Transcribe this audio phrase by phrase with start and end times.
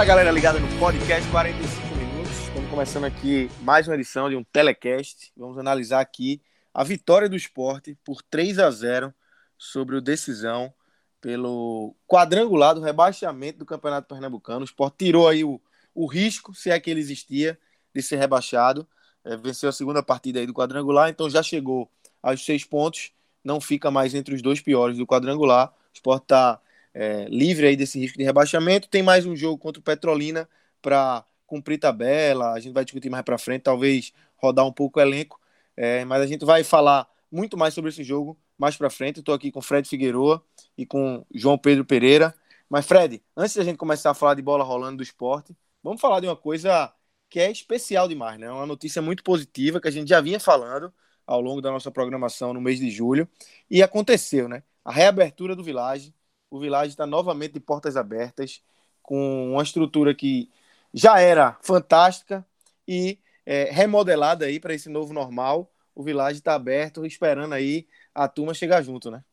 [0.00, 2.32] Fala galera ligada no podcast 45 minutos.
[2.48, 5.30] Estamos começando aqui mais uma edição de um telecast.
[5.36, 6.40] Vamos analisar aqui
[6.72, 9.12] a vitória do esporte por 3 a 0
[9.58, 10.72] sobre o Decisão
[11.20, 14.62] pelo quadrangular do rebaixamento do Campeonato Pernambucano.
[14.62, 15.60] O esporte tirou aí o,
[15.94, 17.58] o risco, se é que ele existia,
[17.94, 18.88] de ser rebaixado.
[19.22, 21.90] É, venceu a segunda partida aí do quadrangular, então já chegou
[22.22, 23.12] aos seis pontos.
[23.44, 25.68] Não fica mais entre os dois piores do quadrangular.
[25.68, 26.58] O esporte está
[26.94, 28.88] é, livre aí desse risco de rebaixamento.
[28.88, 30.48] Tem mais um jogo contra o Petrolina
[30.82, 32.52] para cumprir tabela.
[32.52, 35.40] A gente vai discutir mais para frente, talvez rodar um pouco o elenco.
[35.76, 39.20] É, mas a gente vai falar muito mais sobre esse jogo mais para frente.
[39.20, 40.42] Estou aqui com Fred Figueroa
[40.76, 42.34] e com João Pedro Pereira.
[42.68, 46.20] Mas, Fred, antes da gente começar a falar de bola rolando do esporte, vamos falar
[46.20, 46.92] de uma coisa
[47.28, 48.50] que é especial demais, né?
[48.50, 50.92] Uma notícia muito positiva que a gente já vinha falando
[51.26, 53.28] ao longo da nossa programação no mês de julho
[53.70, 54.62] e aconteceu, né?
[54.84, 56.12] A reabertura do Village
[56.50, 58.62] o Village está novamente de portas abertas,
[59.02, 60.50] com uma estrutura que
[60.92, 62.44] já era fantástica
[62.86, 65.70] e é, remodelada aí para esse novo normal.
[65.94, 69.24] O Village está aberto, esperando aí a turma chegar junto, né?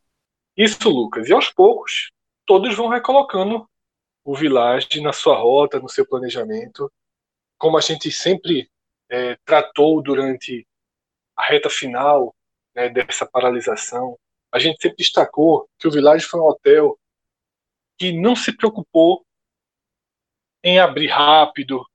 [0.55, 1.27] Isso, Lucas.
[1.27, 2.11] E aos poucos,
[2.45, 3.67] todos vão recolocando
[4.23, 6.91] o Village na sua rota, no seu planejamento,
[7.57, 8.69] como a gente sempre
[9.09, 10.67] é, tratou durante
[11.35, 12.35] a reta final
[12.75, 14.17] né, dessa paralisação.
[14.51, 16.97] A gente sempre destacou que o Village foi um hotel
[17.97, 19.25] que não se preocupou
[20.63, 21.85] em abrir rápido,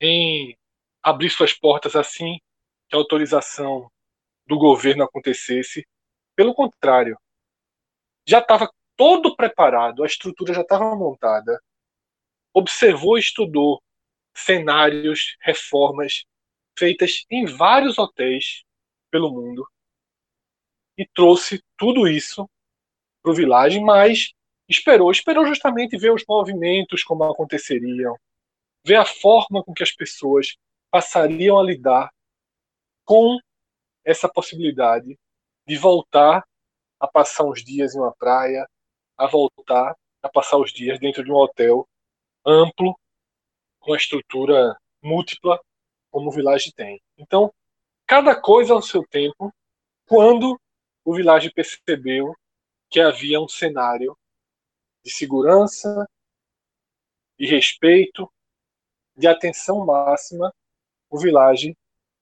[0.00, 0.56] em
[1.02, 2.38] abrir suas portas assim
[2.88, 3.90] que a autorização
[4.46, 5.86] do governo acontecesse.
[6.36, 7.18] Pelo contrário,
[8.26, 11.60] já estava todo preparado, a estrutura já estava montada.
[12.52, 13.82] Observou e estudou
[14.34, 16.24] cenários, reformas
[16.78, 18.64] feitas em vários hotéis
[19.10, 19.66] pelo mundo
[20.96, 22.48] e trouxe tudo isso
[23.22, 24.32] para o Village, mas
[24.68, 28.16] esperou, esperou justamente ver os movimentos como aconteceriam,
[28.84, 30.56] ver a forma com que as pessoas
[30.90, 32.10] passariam a lidar
[33.04, 33.38] com
[34.04, 35.18] essa possibilidade
[35.66, 36.44] de voltar
[36.98, 38.66] a passar uns dias em uma praia,
[39.16, 41.88] a voltar a passar os dias dentro de um hotel
[42.44, 42.96] amplo,
[43.80, 45.60] com a estrutura múltipla,
[46.10, 47.00] como o Village tem.
[47.18, 47.52] Então,
[48.06, 49.52] cada coisa ao seu tempo,
[50.06, 50.60] quando
[51.04, 52.34] o Village percebeu
[52.88, 54.16] que havia um cenário
[55.04, 56.08] de segurança,
[57.38, 58.30] de respeito,
[59.16, 60.52] de atenção máxima,
[61.10, 61.76] o Village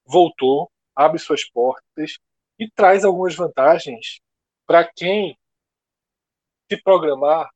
[0.05, 2.19] voltou, abre suas portas
[2.59, 4.21] e traz algumas vantagens
[4.67, 5.39] para quem
[6.71, 7.51] se programar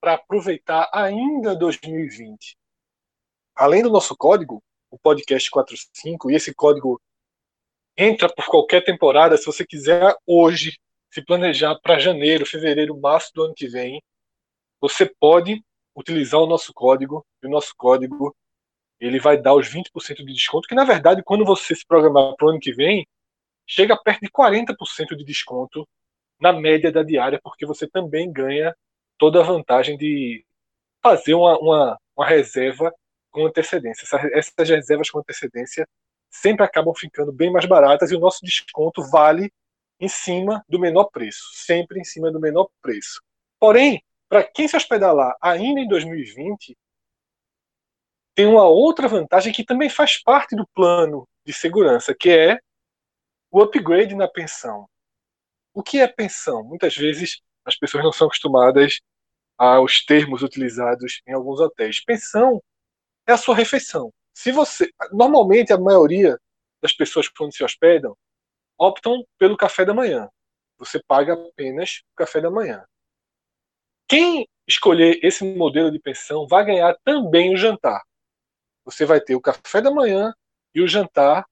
[0.00, 2.56] para aproveitar ainda 2020.
[3.54, 7.00] Além do nosso código, o podcast 45, e esse código
[7.96, 10.78] entra por qualquer temporada, se você quiser hoje
[11.10, 14.02] se planejar para janeiro, fevereiro, março do ano que vem,
[14.80, 15.62] você pode
[15.94, 18.34] utilizar o nosso código, e o nosso código
[18.98, 22.46] ele vai dar os 20% de desconto, que na verdade, quando você se programar para
[22.46, 23.06] o ano que vem,
[23.66, 25.88] chega perto de 40% de desconto
[26.40, 28.74] na média da diária, porque você também ganha
[29.18, 30.44] toda a vantagem de
[31.02, 32.92] fazer uma, uma, uma reserva
[33.30, 34.04] com antecedência.
[34.32, 35.86] essas reservas com antecedência
[36.30, 39.52] sempre acabam ficando bem mais baratas e o nosso desconto vale
[39.98, 43.22] em cima do menor preço, sempre em cima do menor preço.
[43.58, 46.76] Porém, para quem se hospedar lá ainda em 2020,
[48.34, 52.58] tem uma outra vantagem que também faz parte do plano de segurança, que é
[53.50, 54.88] o upgrade na pensão.
[55.74, 56.62] O que é pensão?
[56.62, 59.00] Muitas vezes as pessoas não são acostumadas
[59.58, 62.02] aos termos utilizados em alguns hotéis.
[62.04, 62.62] Pensão
[63.26, 64.12] é a sua refeição.
[64.32, 66.38] Se você, normalmente a maioria
[66.80, 68.16] das pessoas quando se hospedam
[68.78, 70.28] optam pelo café da manhã.
[70.78, 72.82] Você paga apenas o café da manhã.
[74.10, 78.02] Quem escolher esse modelo de pensão vai ganhar também o jantar.
[78.84, 80.34] Você vai ter o café da manhã
[80.74, 81.46] e o jantar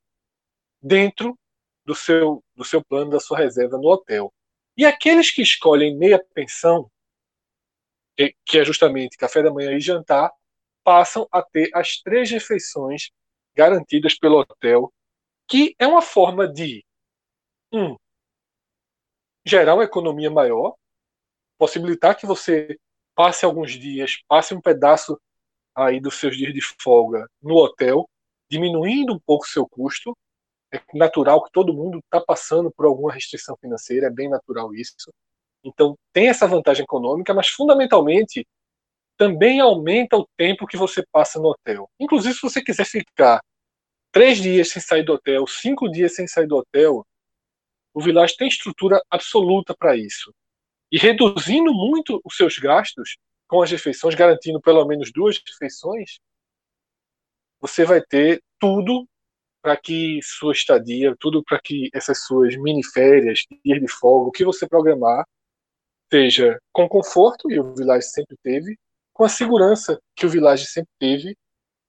[0.82, 1.38] dentro
[1.84, 4.34] do seu, do seu plano, da sua reserva no hotel.
[4.76, 6.90] E aqueles que escolhem meia pensão,
[8.44, 10.32] que é justamente café da manhã e jantar,
[10.82, 13.12] passam a ter as três refeições
[13.54, 14.92] garantidas pelo hotel,
[15.46, 16.84] que é uma forma de
[17.72, 17.96] um
[19.46, 20.74] gerar uma economia maior,
[21.58, 22.78] possibilitar que você
[23.14, 25.20] passe alguns dias, passe um pedaço
[25.74, 28.08] aí dos seus dias de folga no hotel,
[28.48, 30.16] diminuindo um pouco o seu custo.
[30.72, 35.12] É natural que todo mundo está passando por alguma restrição financeira, é bem natural isso.
[35.64, 38.46] Então tem essa vantagem econômica, mas fundamentalmente
[39.16, 41.90] também aumenta o tempo que você passa no hotel.
[41.98, 43.42] Inclusive, se você quiser ficar
[44.12, 47.04] três dias sem sair do hotel, cinco dias sem sair do hotel,
[47.92, 50.32] o Village tem estrutura absoluta para isso.
[50.90, 56.18] E reduzindo muito os seus gastos com as refeições, garantindo pelo menos duas refeições,
[57.60, 59.06] você vai ter tudo
[59.60, 64.32] para que sua estadia, tudo para que essas suas mini férias, dias de folga, o
[64.32, 65.26] que você programar,
[66.10, 68.78] seja com conforto, e o Village sempre teve,
[69.12, 71.36] com a segurança que o Village sempre teve,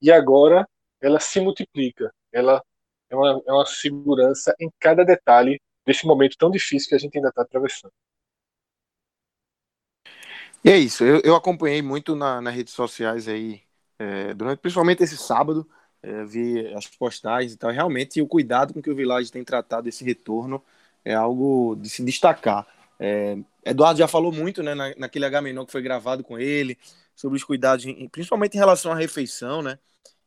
[0.01, 0.67] e agora
[1.01, 2.11] ela se multiplica.
[2.31, 2.61] Ela
[3.09, 7.17] é uma, é uma segurança em cada detalhe desse momento tão difícil que a gente
[7.17, 7.93] ainda está atravessando.
[10.63, 13.61] E é isso, eu, eu acompanhei muito na, nas redes sociais aí,
[13.97, 15.67] é, durante principalmente esse sábado,
[16.01, 17.71] é, vi as postagens e tal.
[17.71, 20.63] Realmente, o cuidado com que o Village tem tratado esse retorno
[21.03, 22.67] é algo de se destacar.
[22.99, 26.77] É, Eduardo já falou muito né, na, naquele H-Menor que foi gravado com ele,
[27.15, 29.77] sobre os cuidados, principalmente em relação à refeição, né?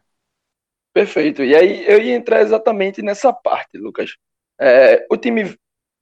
[0.92, 1.42] Perfeito.
[1.42, 4.14] E aí eu ia entrar exatamente nessa parte, Lucas.
[4.60, 5.58] É, o time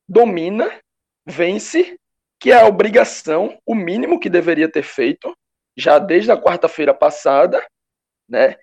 [0.09, 0.81] domina,
[1.27, 1.99] vence,
[2.41, 5.37] que é a obrigação, o mínimo que deveria ter feito,
[5.77, 7.65] já desde a quarta-feira passada,
[8.29, 8.57] né?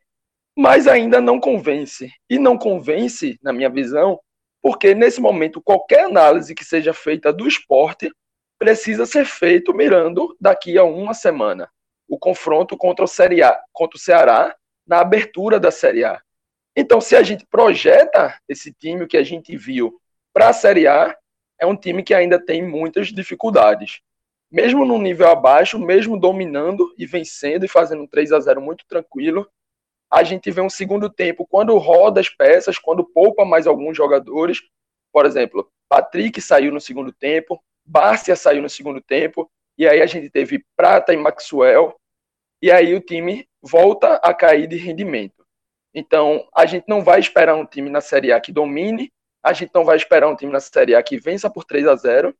[0.58, 2.12] Mas ainda não convence.
[2.29, 4.19] E não convence, na minha visão,
[4.62, 8.12] porque nesse momento qualquer análise que seja feita do esporte
[8.58, 11.72] precisa ser feito mirando daqui a uma semana
[12.10, 14.55] o confronto contra o, Série a, contra o Ceará
[14.86, 16.19] na abertura da Série A.
[16.75, 20.01] Então, se a gente projeta esse time que a gente viu
[20.34, 21.15] para a Série A,
[21.60, 24.01] é um time que ainda tem muitas dificuldades.
[24.51, 28.86] Mesmo no nível abaixo, mesmo dominando e vencendo e fazendo um 3 a 0 muito
[28.88, 29.48] tranquilo,
[30.12, 34.60] a gente vê um segundo tempo, quando roda as peças, quando poupa mais alguns jogadores,
[35.13, 40.06] por exemplo, Patrick saiu no segundo tempo, Bárcia saiu no segundo tempo, e aí a
[40.06, 41.96] gente teve Prata e Maxwell,
[42.62, 45.46] e aí o time volta a cair de rendimento.
[45.94, 49.12] Então, a gente não vai esperar um time na Série A que domine,
[49.43, 51.96] a gente não vai esperar um time na Série A que vença por 3 a
[51.96, 52.36] 0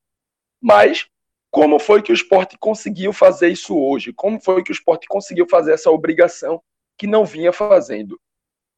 [0.62, 1.08] mas
[1.50, 4.14] como foi que o esporte conseguiu fazer isso hoje?
[4.14, 6.62] Como foi que o esporte conseguiu fazer essa obrigação
[7.00, 8.20] que não vinha fazendo.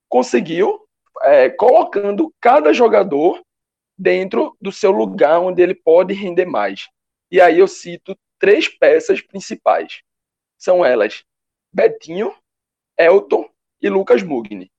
[0.08, 0.88] Conseguiu
[1.24, 3.42] é, colocando cada jogador
[3.98, 6.88] dentro do seu lugar onde ele pode render mais.
[7.32, 10.02] E aí eu cito três peças principais.
[10.58, 11.24] São elas
[11.74, 12.34] Betinho,
[12.98, 13.50] Elton
[13.82, 14.72] e Lucas Mugni.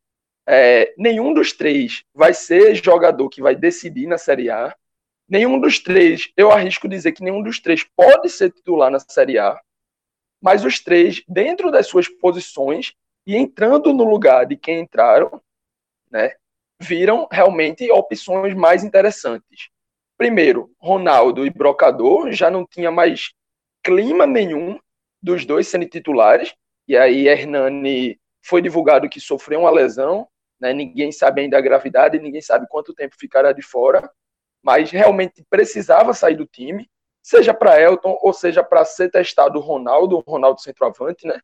[0.47, 4.75] É, nenhum dos três vai ser jogador que vai decidir na Série A.
[5.29, 9.39] Nenhum dos três, eu arrisco dizer que nenhum dos três pode ser titular na Série
[9.39, 9.61] A.
[10.41, 12.93] Mas os três, dentro das suas posições
[13.25, 15.41] e entrando no lugar de quem entraram,
[16.11, 16.35] né,
[16.81, 19.71] viram realmente opções mais interessantes.
[20.19, 23.33] Primeiro, Ronaldo e Brocador já não tinha mais
[23.83, 24.79] clima nenhum
[25.23, 26.55] dos dois sendo titulares,
[26.87, 30.27] e aí Hernani foi divulgado que sofreu uma lesão,
[30.63, 30.73] né?
[30.73, 34.09] ninguém sabe ainda a gravidade, ninguém sabe quanto tempo ficará de fora,
[34.63, 36.89] mas realmente precisava sair do time,
[37.21, 41.41] seja para Elton ou seja para ser testado o Ronaldo, o Ronaldo centroavante, né?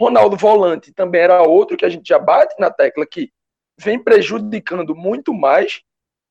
[0.00, 3.32] Ronaldo volante também era outro que a gente já bate na tecla que
[3.76, 5.82] vem prejudicando muito mais,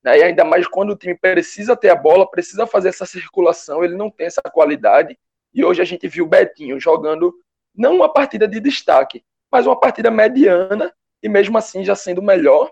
[0.02, 0.18] né?
[0.18, 3.94] e ainda mais quando o time precisa ter a bola, precisa fazer essa circulação, ele
[3.94, 5.18] não tem essa qualidade.
[5.52, 7.34] E hoje a gente viu o Betinho jogando
[7.74, 12.70] não uma partida de destaque, mas uma partida mediana e mesmo assim já sendo melhor.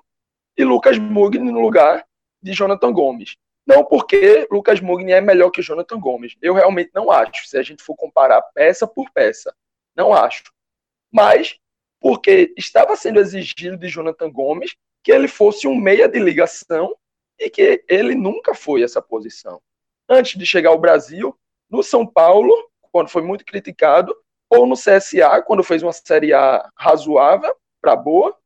[0.57, 2.05] E Lucas Mugni no lugar
[2.43, 3.37] de Jonathan Gomes.
[3.67, 6.37] Não porque Lucas Mugni é melhor que Jonathan Gomes.
[6.43, 9.55] Eu realmente não acho, se a gente for comparar peça por peça.
[9.95, 10.45] Não acho.
[11.13, 11.57] Mas
[12.01, 16.97] porque estava sendo exigido de Jonathan Gomes que ele fosse um meia de ligação
[17.39, 19.61] e que ele nunca foi essa posição.
[20.09, 21.39] Antes de chegar ao Brasil,
[21.71, 22.53] no São Paulo,
[22.91, 24.15] quando foi muito criticado,
[24.49, 28.37] ou no CSA, quando fez uma Série A razoável para boa,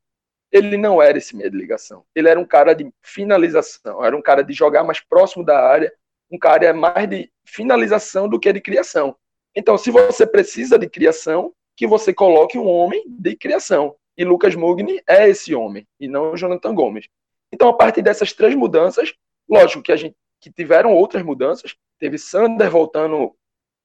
[0.54, 2.04] ele não era esse meio de ligação.
[2.14, 5.92] Ele era um cara de finalização, era um cara de jogar mais próximo da área,
[6.30, 9.16] um cara mais de finalização do que de criação.
[9.52, 13.96] Então, se você precisa de criação, que você coloque um homem de criação.
[14.16, 17.08] E Lucas Mugni é esse homem, e não o Jonathan Gomes.
[17.52, 19.12] Então, a partir dessas três mudanças,
[19.49, 23.34] lógico que a gente que tiveram outras mudanças, teve Sander voltando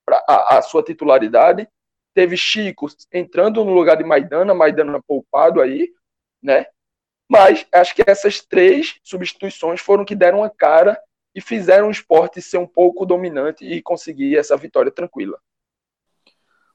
[0.06, 1.66] para a, a, sua titularidade,
[2.14, 5.90] teve Chico entrando no lugar de Maidana, Maidana poupado aí,
[6.42, 6.66] né?
[7.28, 11.00] Mas acho que essas três substituições foram que deram a cara
[11.34, 15.40] e fizeram o esporte ser um pouco dominante e conseguir essa vitória tranquila.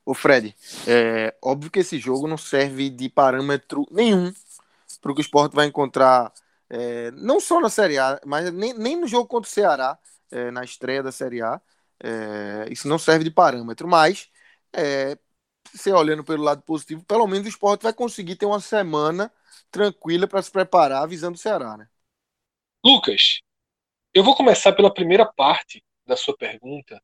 [0.06, 0.54] O Fred,
[0.86, 4.32] é óbvio que esse jogo não serve de parâmetro nenhum
[5.00, 6.32] para o que o esporte vai encontrar,
[6.68, 9.98] é, não só na Série A, mas nem, nem no jogo contra o Ceará,
[10.30, 11.60] é, na estreia da Série A.
[12.02, 14.30] É, isso não serve de parâmetro, mas
[14.72, 15.16] é,
[15.72, 19.32] você olhando pelo lado positivo, pelo menos o esporte vai conseguir ter uma semana
[19.74, 21.88] tranquila para se preparar visando o Ceará, né?
[22.84, 23.40] Lucas,
[24.14, 27.02] eu vou começar pela primeira parte da sua pergunta,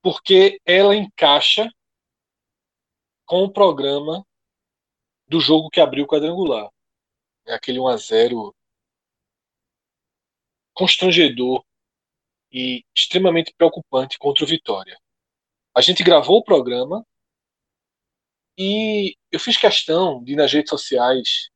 [0.00, 1.68] porque ela encaixa
[3.26, 4.24] com o programa
[5.26, 6.70] do jogo que abriu o quadrangular.
[7.46, 8.54] É aquele 1 a 0
[10.72, 11.64] constrangedor
[12.52, 14.96] e extremamente preocupante contra o Vitória.
[15.74, 17.04] A gente gravou o programa
[18.56, 21.50] e eu fiz questão de, nas redes sociais,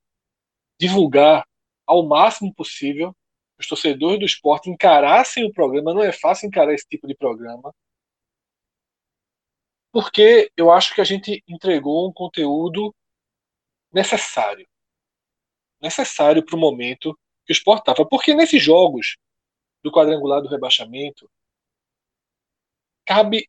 [0.81, 1.47] divulgar
[1.87, 3.15] ao máximo possível
[3.59, 5.95] os torcedores do esporte encarassem o programa.
[5.95, 7.75] Não é fácil encarar esse tipo de programa.
[9.93, 12.95] Porque eu acho que a gente entregou um conteúdo
[13.93, 14.67] necessário.
[15.81, 18.07] Necessário para o momento que o esporte estava.
[18.07, 19.17] Porque nesses jogos
[19.83, 21.31] do quadrangular do rebaixamento,
[23.07, 23.49] cabe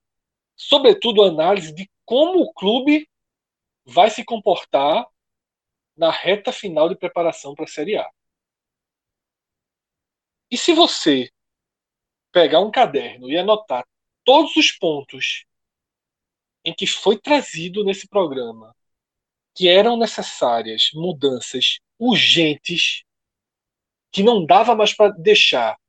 [0.57, 3.07] sobretudo, a análise de como o clube
[3.87, 5.07] vai se comportar
[5.95, 8.07] na reta final de preparação para a Série A.
[10.51, 11.31] E se você
[12.31, 13.87] pegar um caderno e anotar
[14.25, 15.45] todos os pontos
[16.65, 18.75] em que foi trazido nesse programa
[19.55, 23.03] que eram necessárias mudanças urgentes,
[24.11, 25.79] que não dava mais para deixar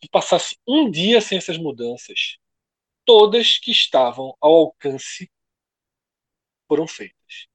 [0.00, 2.38] que passasse um dia sem essas mudanças,
[3.04, 5.30] todas que estavam ao alcance
[6.70, 7.48] foram feitas.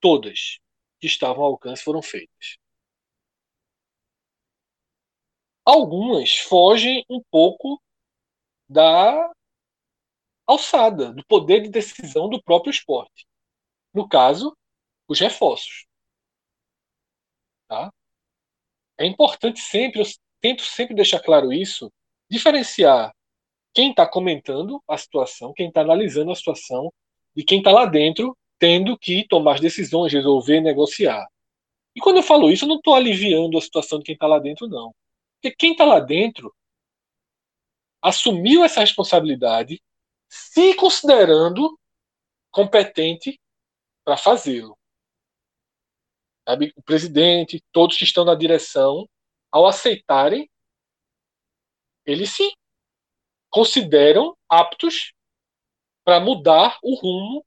[0.00, 0.58] Todas
[0.98, 2.56] que estavam ao alcance foram feitas.
[5.64, 7.80] Algumas fogem um pouco
[8.68, 9.30] da
[10.44, 13.24] alçada, do poder de decisão do próprio esporte.
[13.94, 14.56] No caso,
[15.06, 15.86] os reforços.
[17.68, 17.92] Tá?
[18.98, 20.06] É importante sempre, eu
[20.40, 21.88] tento sempre deixar claro isso,
[22.28, 23.14] diferenciar
[23.72, 26.92] quem está comentando a situação, quem está analisando a situação,
[27.36, 31.26] e quem está lá dentro tendo que tomar as decisões, resolver, negociar.
[31.94, 34.38] E quando eu falo isso, eu não estou aliviando a situação de quem está lá
[34.38, 34.94] dentro, não.
[35.34, 36.54] Porque quem está lá dentro
[38.02, 39.82] assumiu essa responsabilidade,
[40.28, 41.78] se considerando
[42.50, 43.40] competente
[44.04, 44.76] para fazê-lo.
[46.76, 49.08] O presidente, todos que estão na direção,
[49.50, 50.50] ao aceitarem,
[52.04, 52.50] eles sim
[53.48, 55.12] consideram aptos
[56.04, 57.44] para mudar o rumo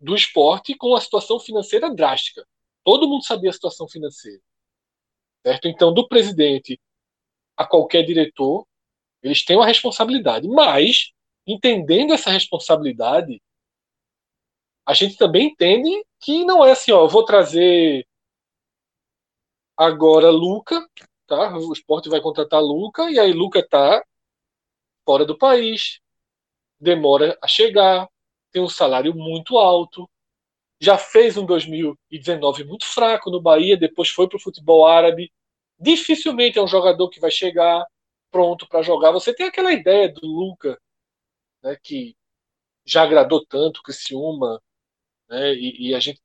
[0.00, 2.46] do esporte com a situação financeira drástica.
[2.84, 4.42] Todo mundo sabia a situação financeira.
[5.46, 5.68] Certo?
[5.68, 6.80] Então, do presidente
[7.56, 8.66] a qualquer diretor,
[9.22, 10.48] eles têm uma responsabilidade.
[10.48, 11.12] Mas,
[11.46, 13.40] entendendo essa responsabilidade,
[14.84, 18.06] a gente também entende que não é assim, ó, vou trazer
[19.76, 20.84] agora Luca,
[21.26, 21.56] tá?
[21.56, 24.04] O esporte vai contratar Luca, e aí Luca tá
[25.04, 26.00] fora do país,
[26.82, 28.08] demora a chegar,
[28.50, 30.10] tem um salário muito alto,
[30.80, 35.32] já fez um 2019 muito fraco no Bahia, depois foi para o futebol árabe.
[35.78, 37.86] Dificilmente é um jogador que vai chegar
[38.32, 39.12] pronto para jogar.
[39.12, 40.76] Você tem aquela ideia do Luca,
[41.62, 42.16] né, que
[42.84, 44.60] já agradou tanto o Criciúma,
[45.28, 46.20] né, e, e, a gente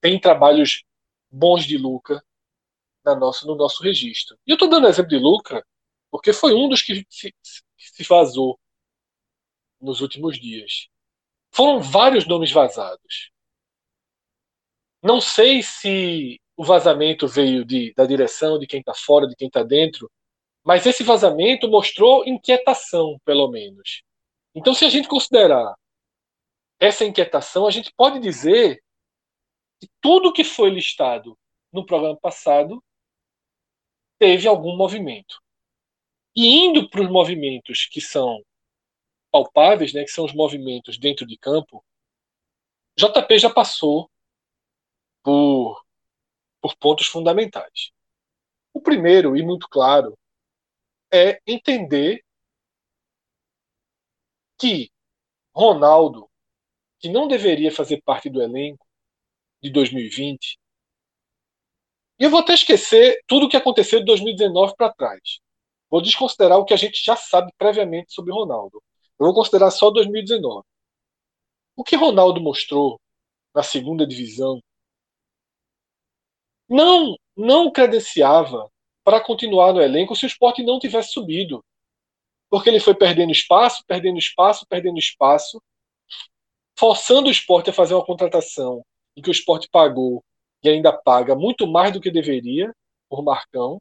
[0.00, 0.84] tem trabalhos
[1.30, 2.22] bons de Luca
[3.04, 4.36] na nossa, no nosso registro.
[4.46, 5.64] E eu estou dando exemplo de Luca
[6.10, 7.34] porque foi um dos que se,
[7.78, 8.58] se vazou
[9.82, 10.88] nos últimos dias.
[11.50, 13.30] Foram vários nomes vazados.
[15.02, 19.48] Não sei se o vazamento veio de, da direção, de quem está fora, de quem
[19.48, 20.10] está dentro,
[20.64, 24.02] mas esse vazamento mostrou inquietação, pelo menos.
[24.54, 25.74] Então, se a gente considerar
[26.78, 28.80] essa inquietação, a gente pode dizer
[29.80, 31.36] que tudo que foi listado
[31.72, 32.82] no programa passado
[34.18, 35.40] teve algum movimento.
[36.36, 38.40] E indo para os movimentos que são
[39.32, 41.84] palpáveis, né, que são os movimentos dentro de campo,
[42.96, 44.10] JP já passou
[45.22, 45.82] por,
[46.60, 47.90] por pontos fundamentais.
[48.74, 50.16] O primeiro, e muito claro,
[51.12, 52.24] é entender
[54.58, 54.90] que
[55.54, 56.30] Ronaldo,
[56.98, 58.86] que não deveria fazer parte do elenco
[59.62, 60.58] de 2020,
[62.18, 65.40] e eu vou até esquecer tudo o que aconteceu de 2019 para trás.
[65.90, 68.82] Vou desconsiderar o que a gente já sabe previamente sobre Ronaldo.
[69.22, 70.64] Eu vou considerar só 2019.
[71.76, 73.00] O que Ronaldo mostrou
[73.54, 74.60] na segunda divisão
[76.68, 78.68] não não credenciava
[79.04, 81.64] para continuar no elenco se o esporte não tivesse subido.
[82.50, 85.62] Porque ele foi perdendo espaço, perdendo espaço, perdendo espaço,
[86.76, 88.84] forçando o esporte a fazer uma contratação
[89.16, 90.22] em que o esporte pagou
[90.64, 92.74] e ainda paga muito mais do que deveria
[93.08, 93.80] por Marcão.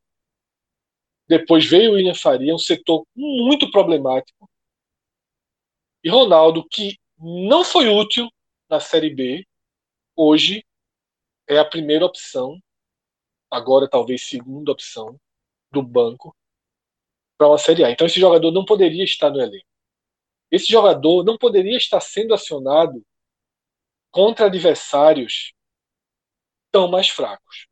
[1.27, 4.47] Depois veio o William Faria, um setor muito problemático,
[6.03, 8.29] e Ronaldo, que não foi útil
[8.69, 9.45] na Série B,
[10.15, 10.65] hoje
[11.47, 12.59] é a primeira opção,
[13.49, 15.19] agora talvez segunda opção,
[15.71, 16.35] do banco
[17.37, 17.91] para uma Série A.
[17.91, 19.65] Então esse jogador não poderia estar no elenco.
[20.51, 23.01] Esse jogador não poderia estar sendo acionado
[24.11, 25.53] contra adversários
[26.71, 27.67] tão mais fracos.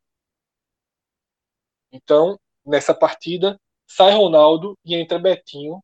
[1.92, 5.82] Então, nessa partida, sai Ronaldo e entra Betinho,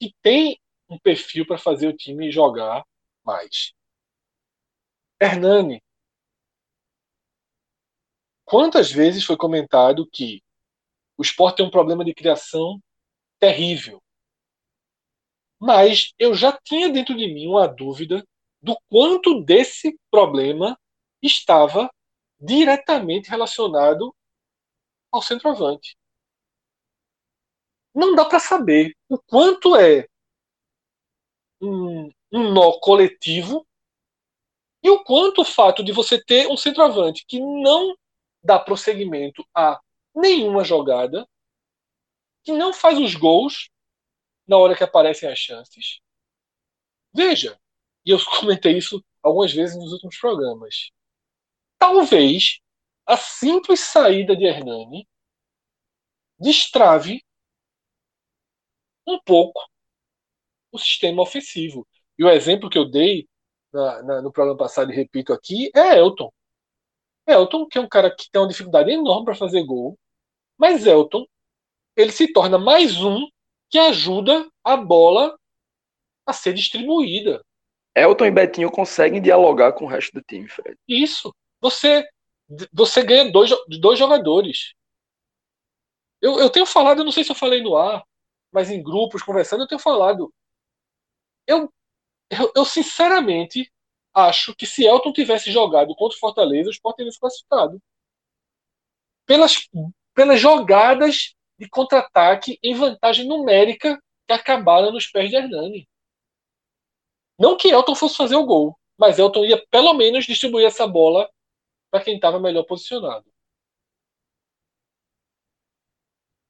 [0.00, 2.84] que tem um perfil para fazer o time jogar
[3.24, 3.72] mais.
[5.20, 5.82] Hernani.
[8.44, 10.42] Quantas vezes foi comentado que
[11.18, 12.80] o esporte tem um problema de criação
[13.38, 14.02] terrível?
[15.60, 18.24] Mas eu já tinha dentro de mim uma dúvida
[18.62, 20.78] do quanto desse problema
[21.20, 21.90] estava
[22.40, 24.14] diretamente relacionado
[25.10, 25.96] ao centroavante.
[27.94, 30.06] Não dá para saber o quanto é
[31.60, 33.66] um, um nó coletivo
[34.82, 37.96] e o quanto o fato de você ter um centroavante que não
[38.42, 39.80] dá prosseguimento a
[40.14, 41.28] nenhuma jogada,
[42.44, 43.70] que não faz os gols
[44.46, 46.00] na hora que aparecem as chances.
[47.12, 47.58] Veja,
[48.04, 50.90] e eu comentei isso algumas vezes nos últimos programas.
[51.78, 52.60] Talvez
[53.06, 55.08] a simples saída de Hernani
[56.38, 57.24] destrave
[59.06, 59.60] um pouco
[60.78, 61.86] o sistema ofensivo.
[62.18, 63.28] E o exemplo que eu dei
[63.72, 66.32] na, na, no programa passado e repito aqui é Elton.
[67.26, 69.98] Elton, que é um cara que tem uma dificuldade enorme para fazer gol,
[70.56, 71.26] mas Elton
[71.96, 73.26] ele se torna mais um
[73.68, 75.38] que ajuda a bola
[76.24, 77.44] a ser distribuída.
[77.94, 80.78] Elton e Betinho conseguem dialogar com o resto do time, Fred.
[80.86, 81.34] Isso.
[81.60, 82.06] Você,
[82.72, 84.74] você ganha dois, dois jogadores.
[86.20, 88.02] Eu, eu tenho falado, eu não sei se eu falei no ar,
[88.52, 90.32] mas em grupos, conversando, eu tenho falado
[91.48, 91.72] eu,
[92.30, 93.72] eu, eu, sinceramente
[94.14, 97.82] acho que se Elton tivesse jogado contra o Fortaleza, o Sport teria se classificado.
[99.26, 99.68] Pelas,
[100.14, 105.88] pelas jogadas de contra-ataque em vantagem numérica que acabaram nos pés de Hernani.
[107.38, 111.30] Não que Elton fosse fazer o gol, mas Elton ia pelo menos distribuir essa bola
[111.90, 113.24] para quem estava melhor posicionado.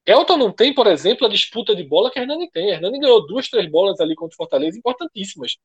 [0.09, 2.69] Elton não tem, por exemplo, a disputa de bola que Hernani tem.
[2.69, 5.57] Hernani ganhou duas, três bolas ali contra o Fortaleza importantíssimas.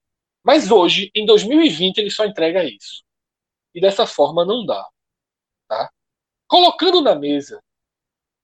[0.43, 3.03] Mas hoje, em 2020, ele só entrega isso.
[3.75, 4.87] E dessa forma não dá.
[5.67, 5.91] Tá?
[6.47, 7.63] Colocando na mesa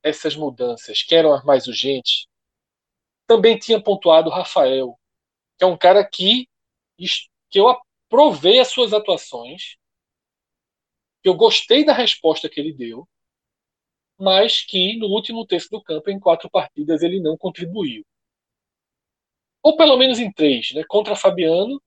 [0.03, 2.27] essas mudanças que eram as mais urgentes,
[3.27, 4.99] também tinha pontuado Rafael,
[5.59, 6.49] que é um cara que,
[7.51, 9.77] que eu aprovei as suas atuações,
[11.23, 13.07] que eu gostei da resposta que ele deu,
[14.21, 18.05] mas que no último terço do campo, em quatro partidas, ele não contribuiu.
[19.63, 20.73] Ou pelo menos em três.
[20.73, 20.85] Né?
[20.89, 21.81] Contra Fabiano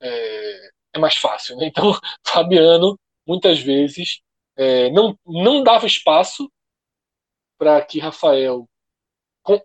[0.00, 1.56] é, é mais fácil.
[1.56, 1.66] Né?
[1.66, 1.92] Então,
[2.26, 4.20] Fabiano, muitas vezes,
[4.56, 6.50] é, não, não dava espaço
[7.58, 8.66] para que Rafael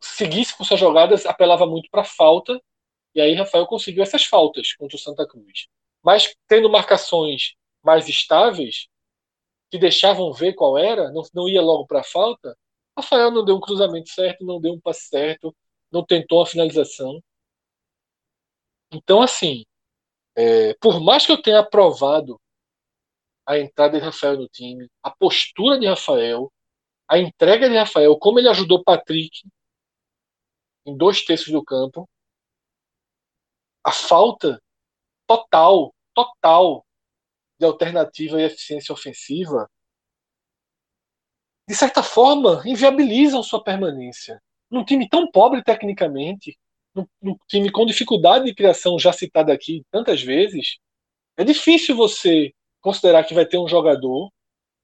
[0.01, 2.59] seguisse com suas jogadas, apelava muito para falta,
[3.13, 5.67] e aí Rafael conseguiu essas faltas contra o Santa Cruz.
[6.01, 8.87] Mas tendo marcações mais estáveis,
[9.73, 12.55] que deixavam ver qual era, não, não ia logo para a falta,
[12.95, 15.51] Rafael não deu um cruzamento certo, não deu um passe certo,
[15.91, 17.19] não tentou a finalização.
[18.91, 19.65] Então, assim,
[20.35, 22.39] é, por mais que eu tenha aprovado
[23.47, 26.53] a entrada de Rafael no time, a postura de Rafael,
[27.07, 29.41] a entrega de Rafael, como ele ajudou Patrick
[30.85, 32.07] em dois terços do campo,
[33.83, 34.61] a falta
[35.25, 36.85] total, total
[37.63, 39.69] de alternativa e eficiência ofensiva,
[41.67, 44.41] de certa forma, inviabilizam sua permanência.
[44.69, 46.57] Num time tão pobre tecnicamente,
[46.93, 50.77] num, time com dificuldade de criação já citado aqui tantas vezes,
[51.37, 54.29] é difícil você considerar que vai ter um jogador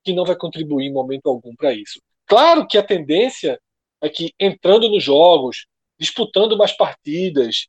[0.04, 2.02] que não vai contribuir em momento algum para isso.
[2.26, 3.60] Claro que a tendência
[4.02, 5.66] é que entrando nos jogos,
[6.00, 7.68] disputando mais partidas,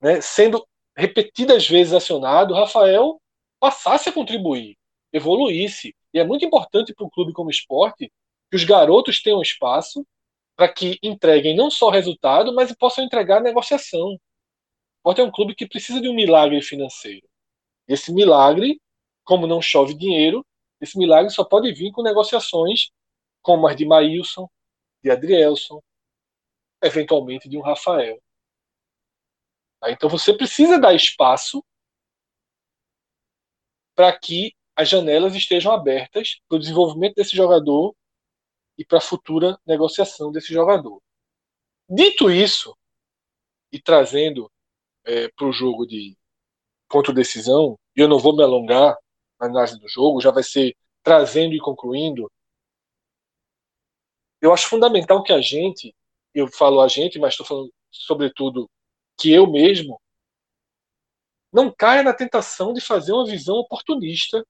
[0.00, 3.20] né, sendo repetidas vezes acionado, Rafael
[3.60, 4.76] passasse a contribuir,
[5.12, 5.94] evoluísse.
[6.12, 8.12] E é muito importante para o clube como esporte
[8.50, 10.06] que os garotos tenham espaço
[10.56, 14.08] para que entreguem não só resultado, mas possam entregar negociação.
[14.08, 14.18] O
[14.98, 17.28] esporte é um clube que precisa de um milagre financeiro.
[17.86, 18.80] Esse milagre,
[19.24, 20.44] como não chove dinheiro,
[20.80, 22.90] esse milagre só pode vir com negociações
[23.42, 24.48] como as de Maílson,
[25.02, 25.80] de Adrielson,
[26.82, 28.20] eventualmente de um Rafael.
[29.80, 29.90] Tá?
[29.90, 31.64] Então você precisa dar espaço
[33.98, 37.96] para que as janelas estejam abertas para o desenvolvimento desse jogador
[38.78, 41.02] e para a futura negociação desse jogador.
[41.90, 42.78] Dito isso,
[43.72, 44.48] e trazendo
[45.04, 46.16] é, para o jogo de
[46.88, 48.96] contra-decisão, e eu não vou me alongar
[49.40, 52.30] na análise do jogo, já vai ser trazendo e concluindo.
[54.40, 55.92] Eu acho fundamental que a gente,
[56.32, 58.70] eu falo a gente, mas estou falando sobretudo
[59.18, 60.00] que eu mesmo
[61.52, 64.44] não caia na tentação de fazer uma visão oportunista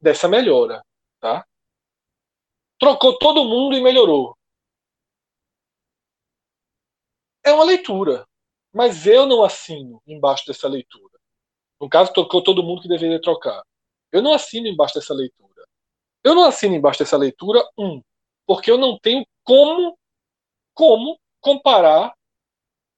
[0.00, 0.84] dessa melhora,
[1.20, 1.46] tá?
[2.78, 4.36] Trocou todo mundo e melhorou.
[7.44, 8.26] É uma leitura,
[8.72, 11.18] mas eu não assino embaixo dessa leitura.
[11.80, 13.62] No caso, trocou todo mundo que deveria trocar.
[14.12, 15.66] Eu não assino embaixo dessa leitura.
[16.22, 18.02] Eu não assino embaixo dessa leitura, um,
[18.46, 19.98] porque eu não tenho como,
[20.74, 22.14] como comparar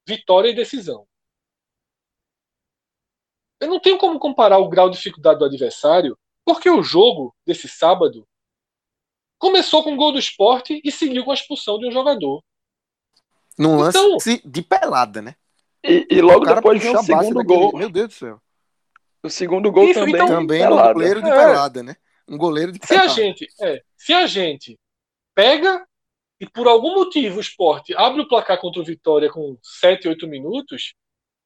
[0.07, 1.07] vitória e decisão.
[3.61, 7.69] Eu não tenho como comparar o grau de dificuldade do adversário, porque o jogo desse
[7.69, 8.27] sábado
[9.39, 12.43] começou com o gol do esporte e seguiu com a expulsão de um jogador.
[13.59, 15.35] Num lance então, de pelada, né?
[15.85, 17.77] E, e logo depois vem o segundo gol.
[17.77, 18.41] Meu Deus do céu.
[19.23, 20.15] O segundo gol Isso, também.
[20.15, 21.35] Então, também no goleiro de é.
[21.35, 21.97] pelada, né?
[22.27, 23.09] Um goleiro de pelada.
[23.09, 24.79] Se a gente, é, se a gente
[25.35, 25.87] pega
[26.41, 30.27] e por algum motivo o esporte abre o placar contra o Vitória com 7, 8
[30.27, 30.95] minutos,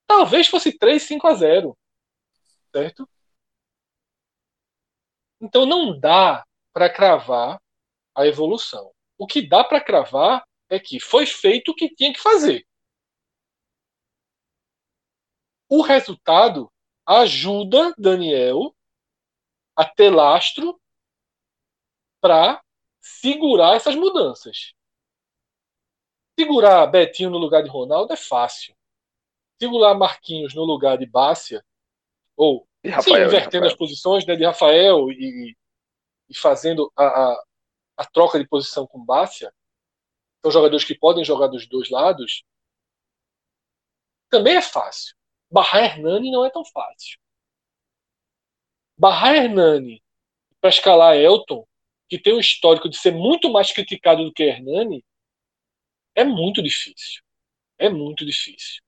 [0.06, 1.76] talvez fosse 3, 5 a 0.
[2.74, 3.08] Certo?
[5.40, 7.62] Então não dá para cravar
[8.16, 8.92] a evolução.
[9.16, 12.66] O que dá para cravar é que foi feito o que tinha que fazer.
[15.68, 16.68] O resultado
[17.06, 18.74] ajuda Daniel
[19.76, 20.80] a ter lastro
[22.20, 22.60] para
[23.00, 24.74] segurar essas mudanças.
[26.36, 28.76] Segurar Betinho no lugar de Ronaldo é fácil.
[29.62, 31.64] Segurar Marquinhos no lugar de Bácia,
[32.36, 35.56] ou Rafael, sim, invertendo as posições né, de Rafael e,
[36.28, 37.44] e fazendo a, a,
[37.98, 39.52] a, troca de posição com Bácia,
[40.42, 42.44] são jogadores que podem jogar dos dois lados,
[44.30, 45.14] também é fácil.
[45.50, 47.18] Barrar Hernani não é tão fácil.
[48.98, 50.02] Barrar Hernani
[50.60, 51.66] para escalar Elton,
[52.08, 55.04] que tem um histórico de ser muito mais criticado do que Hernani,
[56.14, 57.22] é muito difícil.
[57.78, 58.82] É muito difícil.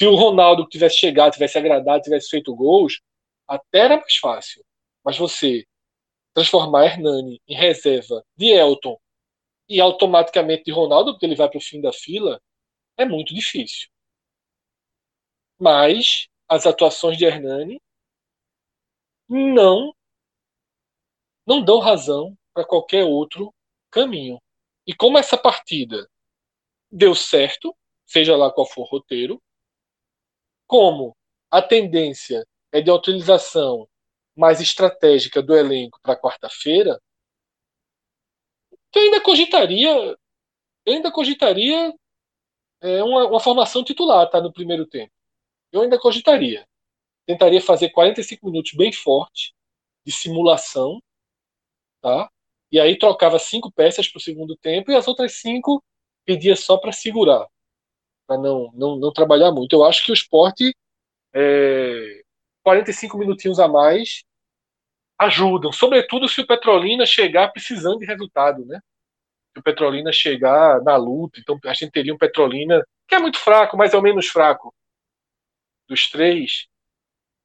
[0.00, 3.02] Se o Ronaldo tivesse chegado, tivesse agradado, tivesse feito gols,
[3.46, 4.64] até era mais fácil.
[5.04, 5.66] Mas você
[6.32, 8.98] transformar Hernani em reserva de Elton
[9.68, 12.40] e automaticamente de Ronaldo, porque ele vai para o fim da fila,
[12.96, 13.90] é muito difícil.
[15.58, 17.78] Mas as atuações de Hernani
[19.28, 19.94] não
[21.46, 23.52] não dão razão para qualquer outro
[23.90, 24.40] caminho.
[24.86, 26.08] E como essa partida
[26.90, 29.38] deu certo, seja lá qual for o roteiro,
[30.70, 31.16] como
[31.50, 33.88] a tendência é de utilização
[34.36, 36.96] mais estratégica do elenco para quarta-feira,
[38.94, 41.92] eu ainda cogitaria, eu ainda cogitaria
[42.80, 45.12] é, uma, uma, formação titular, tá, no primeiro tempo.
[45.72, 46.64] Eu ainda cogitaria.
[47.26, 49.52] Tentaria fazer 45 minutos bem forte,
[50.06, 51.02] de simulação,
[52.00, 52.30] tá?
[52.70, 55.82] E aí trocava cinco peças para o segundo tempo e as outras cinco
[56.24, 57.48] pedia só para segurar,
[58.30, 59.74] para não, não, não trabalhar muito.
[59.74, 60.72] Eu acho que o esporte,
[61.34, 62.22] é,
[62.62, 64.22] 45 minutinhos a mais,
[65.18, 68.80] ajudam, sobretudo se o Petrolina chegar precisando de resultado, né?
[69.52, 73.38] Se o Petrolina chegar na luta, então a gente teria um Petrolina que é muito
[73.38, 74.72] fraco, mais ou menos fraco
[75.88, 76.68] dos três,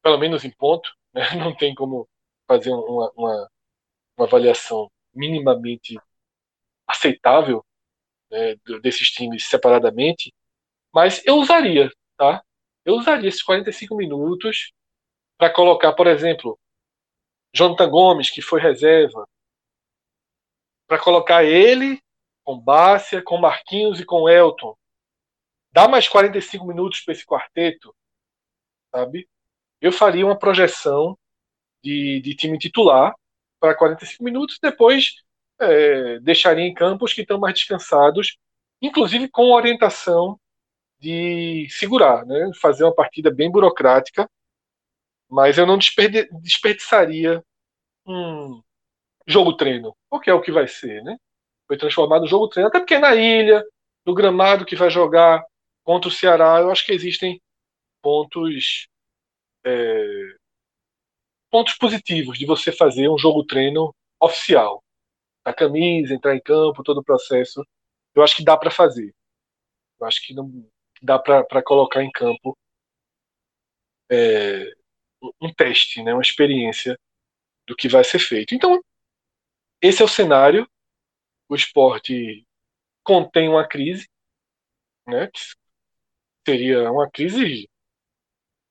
[0.04, 1.24] pelo menos em ponto, né?
[1.36, 2.08] não tem como
[2.48, 3.50] fazer uma, uma,
[4.18, 5.98] uma avaliação minimamente
[6.88, 7.66] aceitável
[8.30, 10.32] né, desses times separadamente,
[10.96, 12.42] mas eu usaria, tá?
[12.86, 14.72] Eu usaria esses 45 minutos
[15.38, 16.58] para colocar, por exemplo,
[17.54, 19.28] Jonathan Gomes, que foi reserva,
[20.88, 22.02] para colocar ele
[22.46, 24.74] com Bárcia, com Marquinhos e com Elton.
[25.70, 27.94] Dá mais 45 minutos para esse quarteto,
[28.90, 29.28] sabe?
[29.82, 31.20] Eu faria uma projeção
[31.84, 33.14] de, de time titular
[33.60, 35.16] para 45 minutos, depois
[35.60, 38.38] é, deixaria em campo os que estão mais descansados,
[38.82, 40.40] inclusive com orientação
[41.06, 42.52] de segurar, né?
[42.62, 44.30] fazer uma partida bem burocrática
[45.30, 47.44] mas eu não desperdi desperdiçaria
[48.06, 48.62] um
[49.28, 51.18] jogo-treino, porque é o que vai ser, né?
[51.68, 53.64] Foi transformado em jogo-treino, até porque na ilha,
[54.06, 55.44] no gramado que vai jogar
[55.84, 57.42] contra o Ceará, eu acho que existem
[58.02, 58.88] pontos
[59.66, 60.36] é,
[61.50, 64.84] pontos positivos de você fazer um jogo-treino oficial.
[65.44, 67.66] A camisa, entrar em campo, todo o processo.
[68.16, 69.14] Eu acho que dá para fazer.
[70.00, 70.68] Eu acho que não
[71.06, 72.58] dá para colocar em campo
[74.12, 74.74] é,
[75.42, 76.98] um teste, né, uma experiência
[77.68, 78.54] do que vai ser feito.
[78.56, 78.82] Então,
[79.82, 80.68] esse é o cenário.
[81.48, 82.46] O esporte
[83.04, 84.08] contém uma crise,
[85.08, 85.40] né, que
[86.48, 87.70] seria uma crise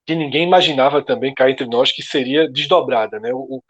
[0.06, 3.18] que ninguém imaginava também cá entre nós que seria desdobrada.
[3.20, 3.32] Né?
[3.32, 3.62] O,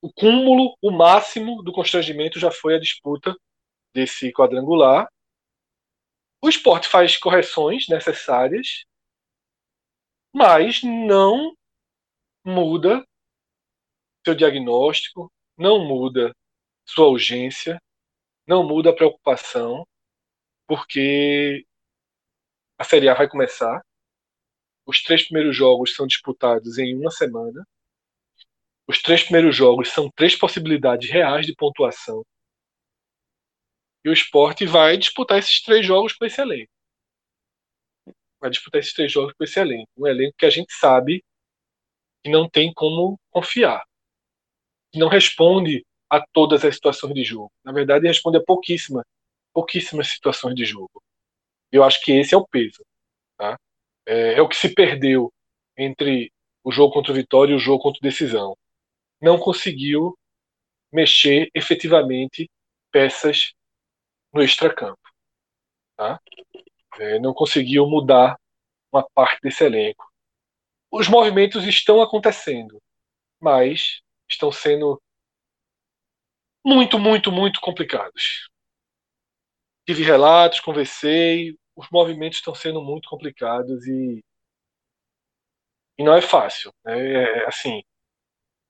[0.00, 3.36] o cúmulo, o máximo do constrangimento já foi a disputa
[3.92, 5.08] desse quadrangular.
[6.40, 8.84] O esporte faz correções necessárias,
[10.32, 11.52] mas não
[12.44, 13.04] muda
[14.24, 16.32] seu diagnóstico, não muda
[16.86, 17.80] sua urgência,
[18.46, 19.86] não muda a preocupação,
[20.66, 21.66] porque
[22.78, 23.82] a Série A vai começar.
[24.86, 27.66] Os três primeiros jogos são disputados em uma semana.
[28.86, 32.24] Os três primeiros jogos são três possibilidades reais de pontuação.
[34.04, 36.70] E o esporte vai disputar esses três jogos com esse elenco.
[38.40, 39.88] Vai disputar esses três jogos com esse elenco.
[39.96, 41.24] Um elenco que a gente sabe
[42.22, 43.84] que não tem como confiar,
[44.92, 47.52] que não responde a todas as situações de jogo.
[47.64, 49.04] Na verdade, responde a pouquíssimas,
[49.52, 51.02] pouquíssimas situações de jogo.
[51.70, 52.84] Eu acho que esse é o peso.
[53.36, 53.58] Tá?
[54.06, 55.32] É, é o que se perdeu
[55.76, 56.32] entre
[56.64, 58.56] o jogo contra o Vitória e o jogo contra o Decisão.
[59.20, 60.16] Não conseguiu
[60.92, 62.48] mexer efetivamente
[62.90, 63.52] peças
[64.32, 65.00] no extracampo.
[65.96, 66.20] Tá?
[66.98, 68.38] É, não conseguiu mudar
[68.92, 70.08] uma parte desse elenco
[70.90, 72.80] os movimentos estão acontecendo,
[73.40, 75.00] mas estão sendo
[76.64, 78.48] muito, muito, muito complicados.
[79.86, 84.22] Tive relatos, conversei, os movimentos estão sendo muito complicados e,
[85.98, 86.72] e não é fácil.
[86.84, 86.98] Né?
[86.98, 87.82] É, é assim,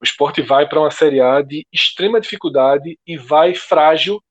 [0.01, 4.23] o esporte vai para uma Série A de extrema dificuldade e vai frágil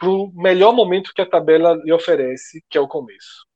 [0.00, 3.46] para o melhor momento que a tabela lhe oferece, que é o começo.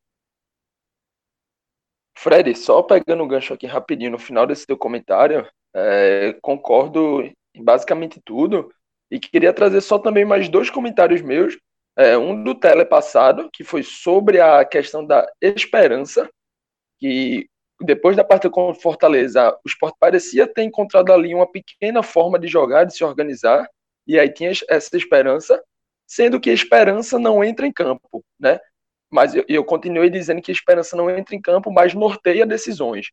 [2.17, 7.65] Fred, só pegando o gancho aqui rapidinho no final desse teu comentário, é, concordo em
[7.65, 8.71] basicamente tudo
[9.11, 11.59] e queria trazer só também mais dois comentários meus.
[11.97, 16.29] É, um do tele passado, que foi sobre a questão da esperança,
[16.99, 17.49] que
[17.81, 22.49] depois da partida com Fortaleza, o Sport parecia ter encontrado ali uma pequena forma de
[22.49, 23.69] jogar, de se organizar,
[24.07, 25.63] e aí tinha essa esperança,
[26.07, 28.59] sendo que a esperança não entra em campo, né?
[29.15, 33.13] mas eu, eu continuei dizendo que a esperança não entra em campo, mas norteia decisões.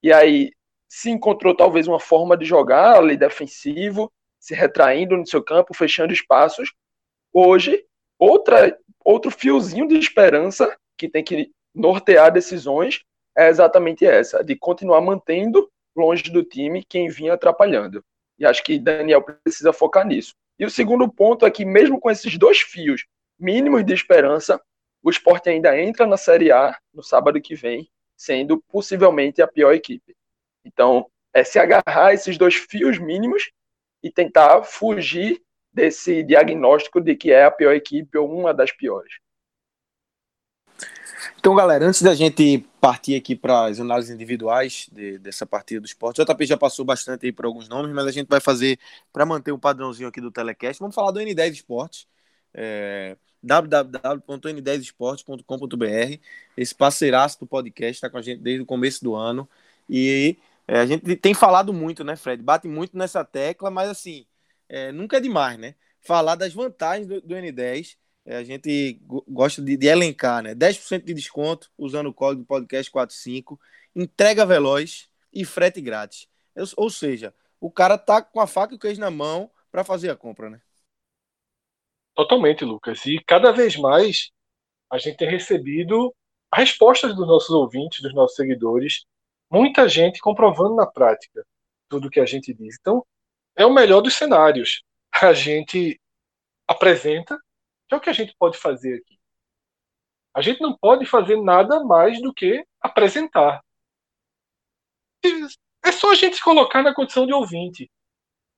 [0.00, 0.52] E aí
[0.88, 6.12] se encontrou talvez uma forma de jogar ali defensivo, se retraindo no seu campo, fechando
[6.12, 6.72] espaços.
[7.32, 7.84] Hoje
[8.16, 13.02] outra, outro fiozinho de esperança que tem que nortear decisões
[13.36, 18.04] é exatamente essa, de continuar mantendo longe do time quem vinha atrapalhando.
[18.38, 20.32] E acho que Daniel precisa focar nisso.
[20.60, 23.06] E o segundo ponto é que, mesmo com esses dois fios
[23.38, 24.60] mínimos de esperança,
[25.02, 29.72] o esporte ainda entra na Série A no sábado que vem, sendo possivelmente a pior
[29.72, 30.14] equipe.
[30.62, 33.50] Então, é se agarrar a esses dois fios mínimos
[34.02, 35.40] e tentar fugir
[35.72, 39.14] desse diagnóstico de que é a pior equipe ou uma das piores.
[41.38, 45.86] Então, galera, antes da gente partir aqui para as análises individuais de, dessa partida do
[45.86, 48.78] esporte, o JP já passou bastante aí por alguns nomes, mas a gente vai fazer
[49.12, 50.80] para manter um padrãozinho aqui do Telecast.
[50.80, 52.06] Vamos falar do N10 Esportes.
[52.52, 56.20] É, www.n10esportes.com.br.
[56.56, 59.48] Esse parceiraço do podcast está com a gente desde o começo do ano.
[59.88, 60.36] E
[60.68, 62.42] é, a gente tem falado muito, né, Fred?
[62.42, 64.26] Bate muito nessa tecla, mas assim,
[64.68, 65.74] é, nunca é demais, né?
[66.00, 67.96] Falar das vantagens do, do N10.
[68.30, 70.54] É, a gente gosta de, de, elencar, né?
[70.54, 73.60] 10% de desconto usando o código podcast 45,
[73.92, 76.28] entrega veloz e frete grátis.
[76.76, 80.10] Ou seja, o cara tá com a faca e o queijo na mão para fazer
[80.10, 80.60] a compra, né?
[82.14, 83.04] Totalmente, Lucas.
[83.04, 84.30] E cada vez mais
[84.88, 86.14] a gente tem recebido
[86.54, 89.06] respostas dos nossos ouvintes, dos nossos seguidores,
[89.50, 91.44] muita gente comprovando na prática
[91.88, 92.76] tudo que a gente diz.
[92.80, 93.04] Então,
[93.56, 94.84] é o melhor dos cenários.
[95.20, 96.00] A gente
[96.68, 97.36] apresenta,
[97.94, 99.18] é o que a gente pode fazer aqui.
[100.34, 103.62] A gente não pode fazer nada mais do que apresentar.
[105.84, 107.90] É só a gente se colocar na condição de ouvinte.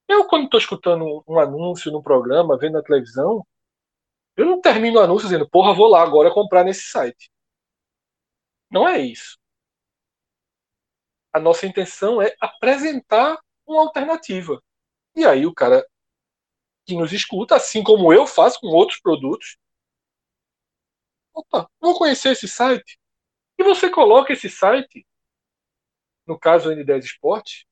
[0.08, 3.46] Eu, quando estou escutando um anúncio no programa, vendo na televisão,
[4.36, 7.30] eu não termino o anúncio dizendo, porra, vou lá agora comprar nesse site.
[8.70, 9.38] Não é isso.
[11.32, 14.62] A nossa intenção é apresentar uma alternativa.
[15.14, 15.86] E aí o cara
[16.84, 19.56] que nos escuta, assim como eu faço com outros produtos,
[21.32, 22.98] opa, vou conhecer esse site.
[23.58, 25.06] E você coloca esse site,
[26.26, 27.66] no caso o N10 Esporte,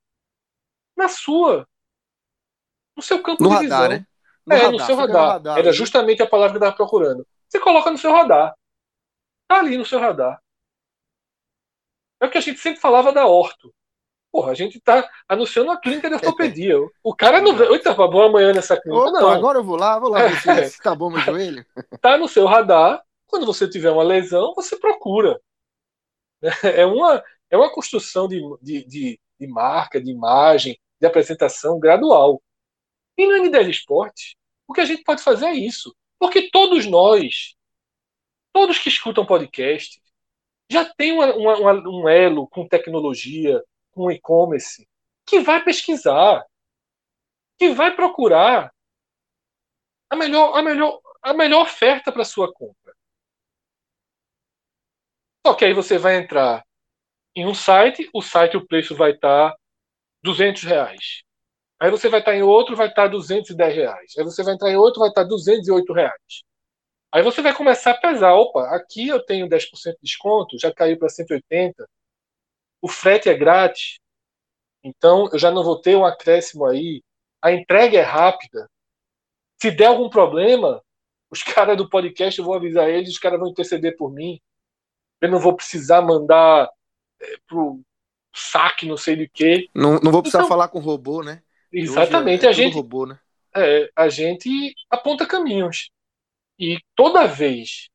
[0.97, 1.69] na sua,
[2.97, 3.89] no seu campo no de radar, visão.
[3.89, 4.07] Né?
[4.47, 5.23] No é, radar, no seu radar.
[5.23, 5.59] No radar.
[5.59, 7.27] Era justamente a palavra que eu estava procurando.
[7.49, 8.55] Você coloca no seu radar.
[9.49, 10.41] Tá ali no seu radar.
[12.21, 13.75] É o que a gente sempre falava da Orto.
[14.33, 16.77] Porra, a gente tá anunciando a clínica de ortopedia.
[17.03, 17.59] O cara não.
[17.73, 19.09] Eita, vou amanhã nessa clínica.
[19.09, 19.29] Opa, não.
[19.29, 21.65] agora eu vou lá, vou lá ver se tá bom meu joelho.
[22.01, 23.03] Tá no seu radar.
[23.27, 25.41] Quando você tiver uma lesão, você procura.
[26.63, 32.43] É uma, é uma construção de, de, de, de marca, de imagem, de apresentação gradual.
[33.17, 35.95] E no N10 Esporte, o que a gente pode fazer é isso.
[36.19, 37.55] Porque todos nós,
[38.53, 40.01] todos que escutam podcast,
[40.71, 43.63] já tem uma, uma, um elo com tecnologia,
[44.01, 44.89] com e-commerce,
[45.27, 46.43] que vai pesquisar,
[47.59, 48.73] que vai procurar
[50.09, 52.95] a melhor, a melhor, a melhor oferta para sua compra.
[55.47, 56.65] Só que aí você vai entrar
[57.37, 59.55] em um site, o site o preço vai estar
[60.23, 61.23] 200 reais.
[61.79, 64.15] Aí você vai estar em outro, vai estar 210 reais.
[64.19, 66.43] Aí você vai entrar em outro, vai estar 208 reais.
[67.13, 68.33] Aí você vai começar a pesar.
[68.35, 71.87] Opa, aqui eu tenho 10% de desconto, já caiu para 180.
[72.81, 73.99] O frete é grátis.
[74.83, 77.03] Então eu já não vou ter um acréscimo aí.
[77.43, 78.69] A entrega é rápida.
[79.61, 80.83] Se der algum problema,
[81.31, 84.41] os caras do podcast eu vou avisar eles, os caras vão interceder por mim.
[85.21, 86.71] Eu não vou precisar mandar
[87.21, 87.81] é, pro
[88.35, 89.69] saque, não sei de quê.
[89.75, 91.43] Não, não vou precisar então, falar com o robô, né?
[91.73, 93.19] Exatamente, é, é a gente robô, né?
[93.55, 95.91] é, a gente aponta caminhos.
[96.59, 97.89] E toda vez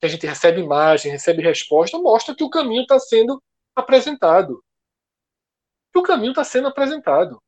[0.00, 3.42] que a gente recebe imagem, recebe resposta, mostra que o caminho está sendo
[3.74, 4.62] apresentado.
[5.92, 7.42] Que o caminho está sendo apresentado.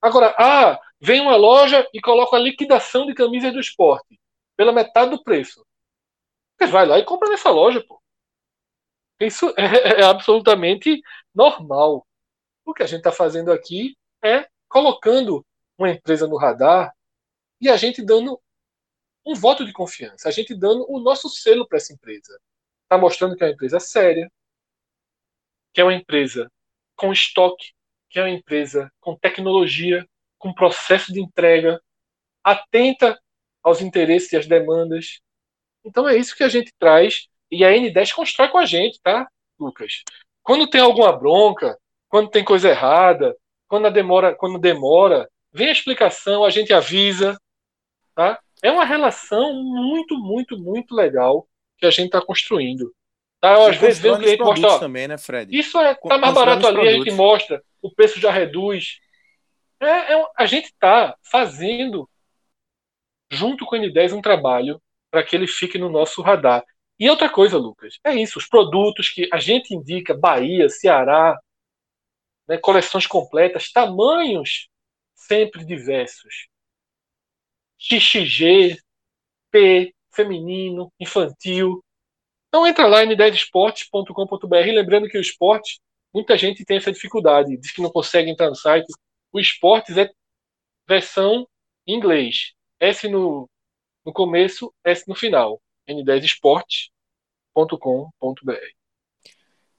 [0.00, 4.20] Agora, ah, vem uma loja e coloca a liquidação de camisas do esporte
[4.56, 5.64] pela metade do preço.
[6.58, 8.02] Você vai lá e compra nessa loja, pô.
[9.20, 11.00] Isso é, é absolutamente
[11.34, 12.06] normal.
[12.64, 15.44] O que a gente está fazendo aqui é colocando
[15.78, 16.92] uma empresa no radar
[17.60, 18.40] e a gente dando
[19.24, 22.40] um voto de confiança, a gente dando o nosso selo para essa empresa.
[22.82, 24.30] Está mostrando que é uma empresa séria,
[25.72, 26.50] que é uma empresa
[26.96, 27.72] com estoque,
[28.10, 30.06] que é uma empresa com tecnologia,
[30.38, 31.80] com processo de entrega,
[32.44, 33.18] atenta
[33.62, 35.20] aos interesses e às demandas.
[35.84, 39.28] Então é isso que a gente traz e a N10 constrói com a gente, tá,
[39.58, 40.02] Lucas?
[40.42, 43.36] Quando tem alguma bronca, quando tem coisa errada,
[43.68, 47.38] quando demora, quando demora, vem a explicação, a gente avisa,
[48.14, 48.40] tá?
[48.62, 51.46] É uma relação muito, muito, muito legal
[51.78, 52.94] que a gente está construindo.
[53.42, 53.68] Tá?
[53.68, 55.58] Às vezes vem o cliente mostra, também, né, Fred?
[55.58, 56.94] Isso é tá mais barato ali, produtos.
[56.94, 59.00] a gente mostra, o preço já reduz.
[59.80, 62.08] É, é a gente está fazendo
[63.32, 64.80] junto com o N10 um trabalho
[65.10, 66.64] para que ele fique no nosso radar.
[67.00, 71.36] E outra coisa, Lucas, é isso, os produtos que a gente indica, Bahia, Ceará,
[72.46, 74.68] né, coleções completas, tamanhos
[75.16, 76.46] sempre diversos.
[77.76, 78.78] XXG,
[79.50, 81.82] P, feminino, infantil.
[82.52, 85.80] Então entra lá em 10esportes.com.br, lembrando que o esporte,
[86.12, 88.92] muita gente tem essa dificuldade, diz que não consegue entrar no site.
[89.32, 90.10] O esportes é
[90.86, 91.48] versão
[91.86, 92.52] em inglês.
[92.78, 93.48] S no,
[94.04, 95.62] no começo, S no final.
[95.88, 98.52] n10esportes.com.br.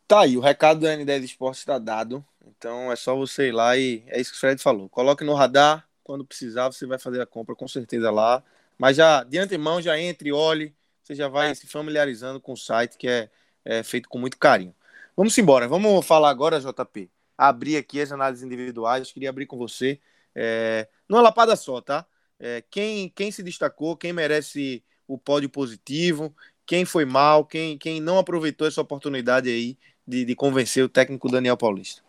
[0.08, 2.26] Tá aí, o recado do N10 Esportes está dado.
[2.44, 4.90] Então é só você ir lá e é isso que o Fred falou.
[4.90, 8.44] Coloque no radar, quando precisar você vai fazer a compra com certeza lá.
[8.80, 10.74] Mas já de antemão já entre, olhe,
[11.04, 13.30] você já vai se familiarizando com o site que é,
[13.66, 14.74] é feito com muito carinho.
[15.16, 17.12] Vamos embora, vamos falar agora, JP.
[17.38, 20.00] Abrir aqui as análises individuais, queria abrir com você.
[20.34, 22.06] É, numa lapada só, tá?
[22.40, 26.36] É, quem, quem se destacou, quem merece o pódio positivo,
[26.66, 29.78] quem foi mal, quem, quem não aproveitou essa oportunidade aí
[30.08, 32.03] de, de convencer o técnico Daniel Paulista.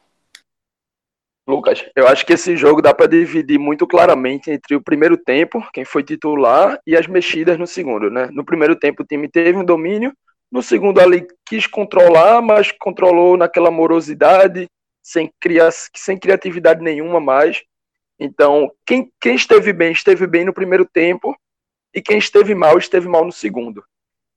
[1.47, 5.62] Lucas, eu acho que esse jogo dá para dividir muito claramente entre o primeiro tempo,
[5.74, 8.28] quem foi titular, e as mexidas no segundo, né?
[8.32, 10.12] No primeiro tempo o time teve um domínio,
[10.51, 14.68] no segundo ali quis controlar, mas controlou naquela morosidade,
[15.03, 17.62] sem, criar, sem criatividade nenhuma mais.
[18.18, 21.36] Então, quem, quem esteve bem, esteve bem no primeiro tempo,
[21.95, 23.84] e quem esteve mal, esteve mal no segundo.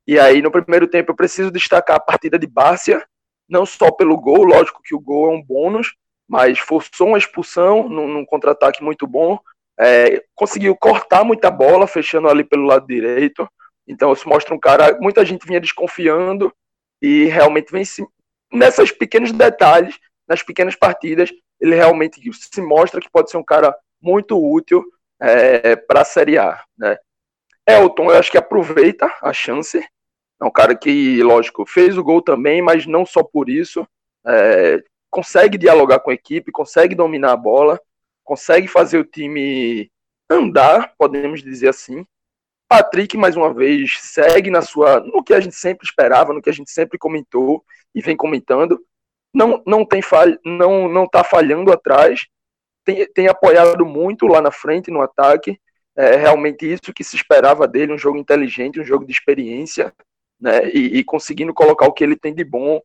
[0.05, 3.05] E aí, no primeiro tempo, eu preciso destacar a partida de Bárcia,
[3.47, 5.95] não só pelo gol, lógico que o gol é um bônus,
[6.27, 9.39] mas forçou uma expulsão num, num contra-ataque muito bom,
[9.79, 13.47] é, conseguiu cortar muita bola, fechando ali pelo lado direito.
[13.87, 16.53] Então isso mostra um cara, muita gente vinha desconfiando
[17.01, 18.05] e realmente vem se,
[18.51, 19.97] nessas pequenos detalhes,
[20.27, 24.83] nas pequenas partidas, ele realmente se mostra que pode ser um cara muito útil
[25.19, 26.61] é, para a Série A.
[26.77, 26.97] Né?
[27.67, 29.79] Elton, eu acho que aproveita a chance.
[30.39, 33.87] É um cara que, lógico, fez o gol também, mas não só por isso.
[34.25, 34.83] É,
[35.17, 37.81] consegue dialogar com a equipe, consegue dominar a bola,
[38.23, 39.91] consegue fazer o time
[40.29, 42.05] andar, podemos dizer assim.
[42.69, 46.51] Patrick, mais uma vez, segue na sua, no que a gente sempre esperava, no que
[46.51, 47.65] a gente sempre comentou
[47.95, 48.79] e vem comentando.
[49.33, 52.27] Não, não tem falha, não, não tá falhando atrás,
[52.85, 55.59] tem, tem apoiado muito lá na frente no ataque.
[55.95, 59.91] É realmente isso que se esperava dele, um jogo inteligente, um jogo de experiência,
[60.39, 60.69] né?
[60.69, 62.79] E, e conseguindo colocar o que ele tem de bom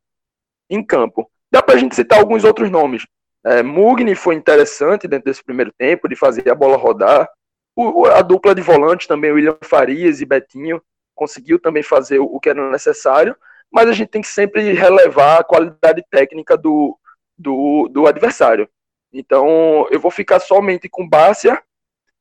[0.70, 1.30] em campo.
[1.53, 3.07] Dá para a gente citar alguns outros nomes.
[3.44, 7.28] É, Mugni foi interessante dentro desse primeiro tempo, de fazer a bola rodar.
[7.76, 10.82] O, a dupla de volantes também, William Farias e Betinho,
[11.14, 13.36] conseguiu também fazer o, o que era necessário,
[13.70, 16.98] mas a gente tem que sempre relevar a qualidade técnica do,
[17.36, 18.66] do, do adversário.
[19.12, 21.62] Então, eu vou ficar somente com Bárcia,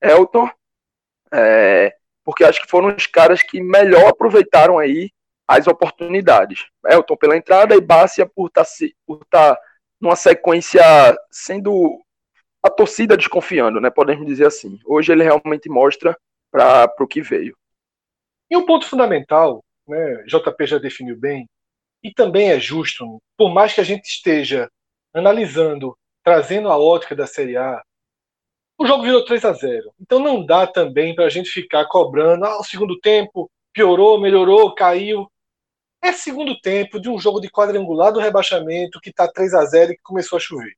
[0.01, 0.49] Elton,
[1.33, 5.09] é, porque acho que foram os caras que melhor aproveitaram aí
[5.57, 6.65] as oportunidades.
[6.85, 8.71] Elton pela entrada e Bárcia por estar tá,
[9.05, 9.59] por tá
[9.99, 10.81] numa sequência
[11.29, 12.01] sendo
[12.63, 13.89] a torcida desconfiando, né?
[13.89, 14.79] Podemos dizer assim.
[14.85, 16.17] Hoje ele realmente mostra
[16.51, 17.55] para o que veio.
[18.49, 20.23] E um ponto fundamental, né?
[20.25, 21.47] JP já definiu bem,
[22.03, 24.69] e também é justo, por mais que a gente esteja
[25.13, 27.81] analisando, trazendo a ótica da Série A,
[28.77, 32.45] o jogo virou 3 a 0 Então não dá também para a gente ficar cobrando,
[32.45, 35.30] ah, o segundo tempo piorou, melhorou, caiu.
[36.01, 39.91] É segundo tempo de um jogo de quadrangular do rebaixamento que está 3 a 0
[39.91, 40.73] e que começou a chover.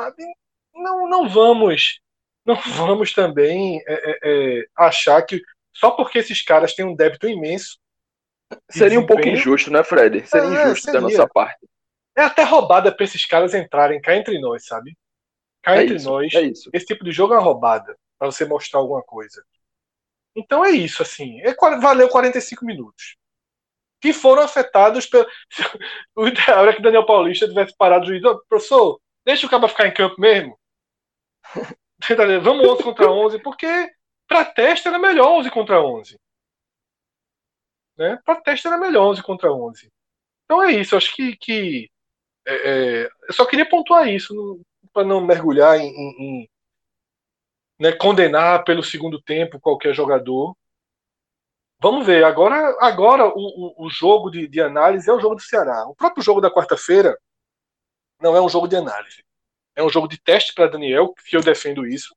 [0.00, 0.24] Sabe?
[0.72, 2.00] Não, não vamos
[2.46, 7.28] não vamos também é, é, é, achar que só porque esses caras têm um débito
[7.28, 7.78] imenso.
[8.68, 10.26] Seria um pouco injusto, né, Fred?
[10.26, 11.00] Seria é, injusto seria.
[11.00, 11.68] da nossa parte.
[12.16, 14.96] É até roubada para esses caras entrarem cá entre nós, sabe?
[15.62, 16.32] Cá é entre isso, nós.
[16.34, 19.44] É esse tipo de jogo é uma roubada para você mostrar alguma coisa.
[20.34, 21.40] Então é isso, assim.
[21.42, 23.19] É, valeu 45 minutos
[24.00, 25.26] que foram afetados pelo.
[26.16, 28.24] o ideal era que Daniel Paulista tivesse parado o juiz.
[28.24, 30.58] Oh, professor, deixa o cara ficar em campo mesmo.
[32.42, 33.90] Vamos 11 contra 11, porque
[34.26, 36.18] para teste era melhor 11 contra 11.
[37.98, 38.18] Né?
[38.24, 39.90] Para teste era melhor 11 contra 11.
[40.44, 41.36] Então é isso, acho que.
[41.36, 41.90] que
[42.46, 44.60] é, é, eu só queria pontuar isso,
[44.92, 46.50] para não mergulhar em, em, em
[47.78, 50.56] né, condenar pelo segundo tempo qualquer jogador.
[51.82, 55.40] Vamos ver, agora, agora o, o, o jogo de, de, análise é o jogo do
[55.40, 55.86] Ceará.
[55.88, 57.18] O próprio jogo da quarta-feira
[58.20, 59.24] não é um jogo de análise.
[59.74, 62.14] É um jogo de teste para Daniel, que eu defendo isso.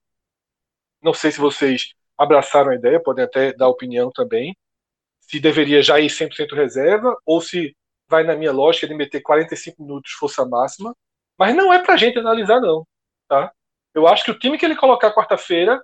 [1.02, 4.54] Não sei se vocês abraçaram a ideia, podem até dar opinião também.
[5.22, 7.74] Se deveria já ir 100% reserva, ou se
[8.10, 10.94] vai na minha lógica de meter 45 minutos força máxima.
[11.38, 12.86] Mas não é para gente analisar, não.
[13.30, 13.54] Tá?
[13.94, 15.82] Eu acho que o time que ele colocar quarta-feira,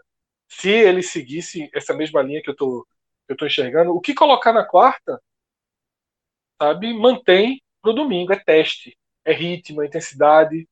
[0.50, 2.86] se ele seguisse essa mesma linha que eu estou
[3.30, 5.22] eu estou enxergando, o que colocar na quarta,
[6.60, 8.34] sabe, mantém para o domingo.
[8.34, 10.68] É teste, é ritmo, é intensidade.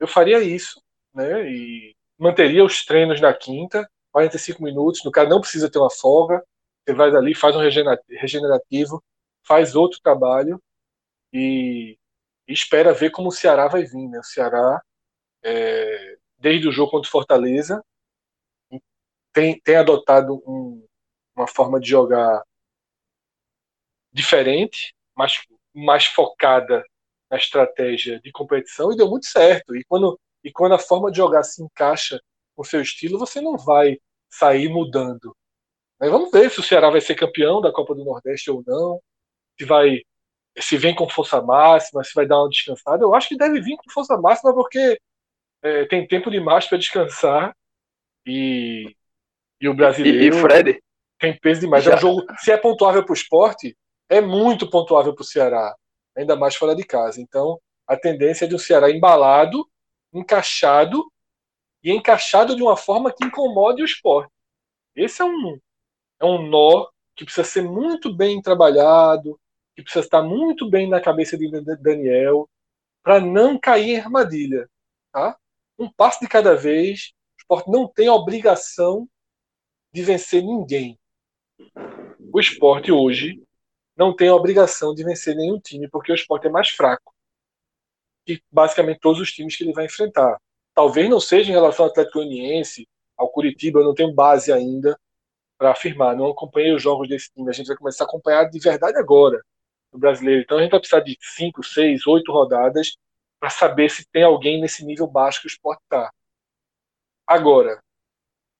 [0.00, 0.82] Eu faria isso,
[1.14, 1.48] né?
[1.48, 5.04] E manteria os treinos na quinta, 45 minutos.
[5.04, 6.44] O cara não precisa ter uma folga.
[6.84, 9.02] Você vai dali, faz um regenerativo,
[9.46, 10.60] faz outro trabalho
[11.32, 11.96] e,
[12.48, 14.08] e espera ver como o Ceará vai vir.
[14.08, 14.18] Né?
[14.18, 14.82] O Ceará,
[15.44, 17.84] é, desde o jogo contra o Fortaleza,
[19.32, 20.84] tem, tem adotado um,
[21.36, 22.42] uma forma de jogar
[24.12, 25.42] diferente, mais,
[25.74, 26.84] mais focada
[27.30, 29.74] na estratégia de competição e deu muito certo.
[29.74, 32.20] E quando, e quando a forma de jogar se encaixa
[32.54, 33.98] com o seu estilo, você não vai
[34.30, 35.34] sair mudando.
[35.98, 39.00] Mas vamos ver se o Ceará vai ser campeão da Copa do Nordeste ou não,
[39.58, 40.02] se vai
[40.58, 43.02] se vem com força máxima, se vai dar uma descansada.
[43.02, 45.00] Eu acho que deve vir com força máxima porque
[45.62, 47.56] é, tem tempo demais para descansar
[48.26, 48.94] e,
[49.58, 50.82] e o brasileiro e, e Fred
[51.22, 51.84] tem peso demais.
[51.84, 51.92] Já.
[51.92, 55.72] É um jogo, se é pontuável para o esporte, é muito pontuável para o Ceará,
[56.16, 57.20] ainda mais fora de casa.
[57.20, 59.64] Então, a tendência é de um Ceará embalado,
[60.12, 61.00] encaixado
[61.82, 64.32] e encaixado de uma forma que incomode o esporte.
[64.96, 65.60] Esse é um,
[66.20, 69.38] é um nó que precisa ser muito bem trabalhado,
[69.76, 71.48] que precisa estar muito bem na cabeça de
[71.80, 72.48] Daniel
[73.00, 74.68] para não cair em armadilha.
[75.12, 75.38] Tá?
[75.78, 77.12] Um passo de cada vez.
[77.36, 79.08] O esporte não tem obrigação
[79.92, 80.98] de vencer ninguém.
[82.32, 83.42] O esporte hoje
[83.96, 87.12] não tem a obrigação de vencer nenhum time, porque o esporte é mais fraco
[88.24, 90.40] que basicamente todos os times que ele vai enfrentar.
[90.74, 94.98] Talvez não seja em relação ao Atlético Goianiense, ao Curitiba, eu não tenho base ainda
[95.58, 96.16] para afirmar.
[96.16, 97.48] Não acompanhei os jogos desse time.
[97.50, 99.42] A gente vai começar a acompanhar de verdade agora
[99.92, 100.42] no brasileiro.
[100.42, 102.96] Então a gente vai precisar de 5, 6, 8 rodadas
[103.38, 106.12] para saber se tem alguém nesse nível baixo que o esporte está.
[107.26, 107.82] Agora,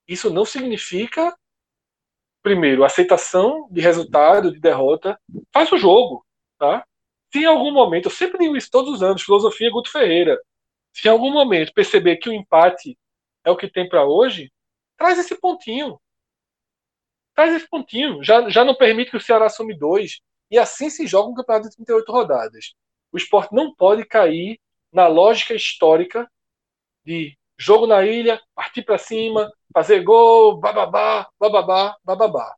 [0.06, 1.34] isso não significa
[2.42, 5.18] primeiro, aceitação de resultado, de derrota,
[5.52, 6.24] faz o jogo,
[6.58, 6.84] tá?
[7.32, 10.38] Se em algum momento, eu sempre digo isso todos os anos, filosofia Guto Ferreira,
[10.92, 12.98] se em algum momento perceber que o empate
[13.44, 14.52] é o que tem para hoje,
[14.96, 15.98] traz esse pontinho.
[17.34, 18.22] Traz esse pontinho.
[18.22, 20.20] Já, já não permite que o Ceará assume dois.
[20.50, 22.74] E assim se joga um campeonato de 38 rodadas.
[23.10, 24.60] O esporte não pode cair
[24.92, 26.30] na lógica histórica
[27.04, 32.54] de jogo na ilha, partir para cima, fazer gol, bababá, bababá, bababá.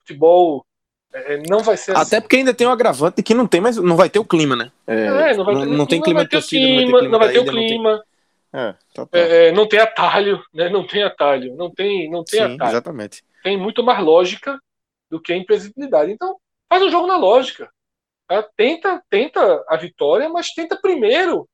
[0.00, 0.64] Futebol
[1.12, 2.20] é, é, não vai ser Até assim.
[2.20, 4.54] porque ainda tem o um agravante que não tem, mas não vai ter o clima,
[4.54, 4.72] né?
[4.86, 8.04] É, é não, vai ter, não, não tem clima de torcida, não vai ter clima.
[8.52, 9.18] É, tá, tá.
[9.18, 10.68] É, não tem atalho, né?
[10.70, 12.70] Não tem atalho, não tem, não tem Sim, atalho.
[12.70, 13.22] Exatamente.
[13.42, 14.58] Tem muito mais lógica
[15.10, 16.12] do que a imprevisibilidade.
[16.12, 17.70] Então, faz o jogo na lógica.
[18.26, 18.42] Tá?
[18.56, 21.48] Tenta, tenta a vitória, mas tenta primeiro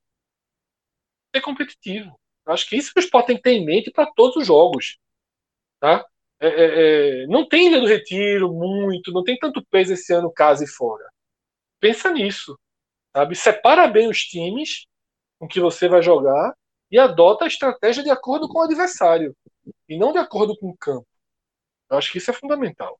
[1.34, 2.16] ser competitivo.
[2.46, 4.98] Acho que isso que o Sport tem que ter em mente para todos os jogos.
[5.80, 6.04] Tá?
[6.40, 10.30] É, é, é, não tem Ilha do Retiro muito, não tem tanto peso esse ano
[10.30, 11.04] casa e fora.
[11.80, 12.58] Pensa nisso.
[13.16, 13.34] Sabe?
[13.34, 14.86] Separa bem os times
[15.38, 16.54] com que você vai jogar
[16.90, 19.34] e adota a estratégia de acordo com o adversário
[19.88, 21.06] e não de acordo com o campo.
[21.90, 22.98] Eu acho que isso é fundamental.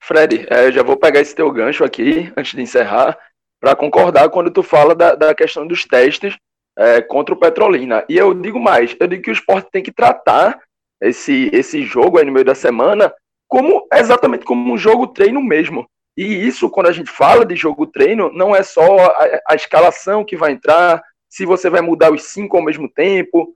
[0.00, 3.18] Fred, é, eu já vou pegar esse teu gancho aqui, antes de encerrar,
[3.60, 6.36] para concordar quando tu fala da, da questão dos testes
[6.76, 8.04] é, contra o Petrolina.
[8.08, 10.60] E eu digo mais, eu digo que o esporte tem que tratar
[11.00, 13.12] esse, esse jogo aí no meio da semana
[13.52, 15.86] como exatamente como um jogo treino mesmo.
[16.16, 20.24] E isso, quando a gente fala de jogo treino, não é só a, a escalação
[20.24, 23.54] que vai entrar, se você vai mudar os cinco ao mesmo tempo.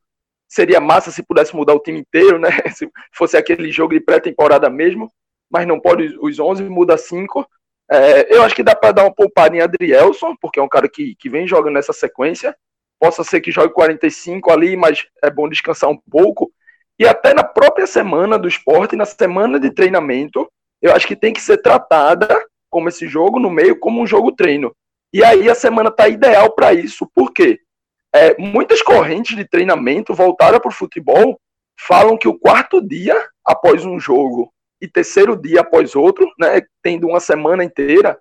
[0.48, 2.50] Seria massa se pudesse mudar o time inteiro, né?
[2.72, 5.10] Se fosse aquele jogo de pré-temporada mesmo,
[5.50, 7.44] mas não pode os 11, muda cinco.
[7.90, 10.88] É, eu acho que dá para dar uma poupadinha em Adrielson, porque é um cara
[10.88, 12.56] que, que vem jogando nessa sequência.
[12.98, 16.50] Possa ser que jogue 45 ali, mas é bom descansar um pouco.
[16.98, 21.32] E até na própria semana do esporte, na semana de treinamento, eu acho que tem
[21.32, 22.28] que ser tratada
[22.70, 24.74] como esse jogo no meio, como um jogo treino.
[25.12, 27.60] E aí a semana está ideal para isso, porque
[28.14, 31.38] é, muitas correntes de treinamento voltadas para o futebol
[31.78, 37.06] falam que o quarto dia após um jogo e terceiro dia após outro, né, tendo
[37.06, 38.18] uma semana inteira,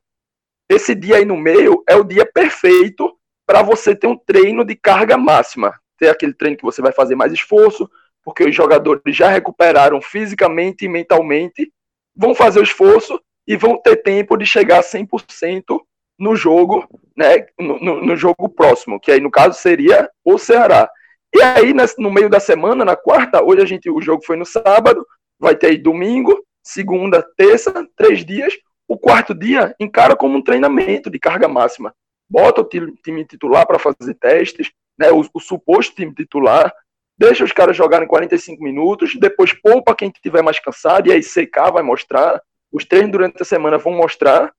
[0.69, 4.75] esse dia aí no meio é o dia perfeito para você ter um treino de
[4.75, 5.73] carga máxima.
[5.97, 7.89] Ter aquele treino que você vai fazer mais esforço,
[8.23, 11.71] porque os jogadores já recuperaram fisicamente e mentalmente,
[12.15, 15.79] vão fazer o esforço e vão ter tempo de chegar a 100%
[16.17, 20.89] no jogo, né, no, no, jogo próximo, que aí no caso seria o Ceará.
[21.33, 24.45] E aí no meio da semana, na quarta, hoje a gente o jogo foi no
[24.45, 25.05] sábado,
[25.39, 28.53] vai ter aí domingo, segunda, terça, três dias.
[28.87, 31.93] O quarto dia encara como um treinamento de carga máxima.
[32.29, 32.69] Bota o
[33.03, 36.73] time titular para fazer testes, né, o, o suposto time titular,
[37.17, 41.71] deixa os caras jogarem 45 minutos, depois poupa quem tiver mais cansado, e aí CK
[41.73, 44.53] vai mostrar, os treinos durante a semana vão mostrar,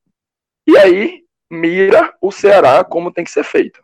[0.66, 3.80] e aí mira o Ceará como tem que ser feito.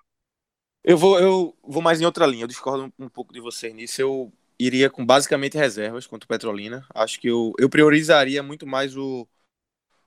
[0.85, 3.72] Eu vou, eu vou mais em outra linha, eu discordo um, um pouco de você
[3.72, 4.01] nisso.
[4.01, 6.85] Eu iria com basicamente reservas contra o Petrolina.
[6.93, 9.26] Acho que eu, eu priorizaria muito mais o,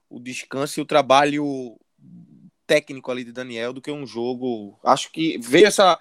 [0.10, 1.78] o descanso e o trabalho
[2.68, 4.80] técnico ali de Daniel do que um jogo.
[4.84, 6.00] Acho que veio essa.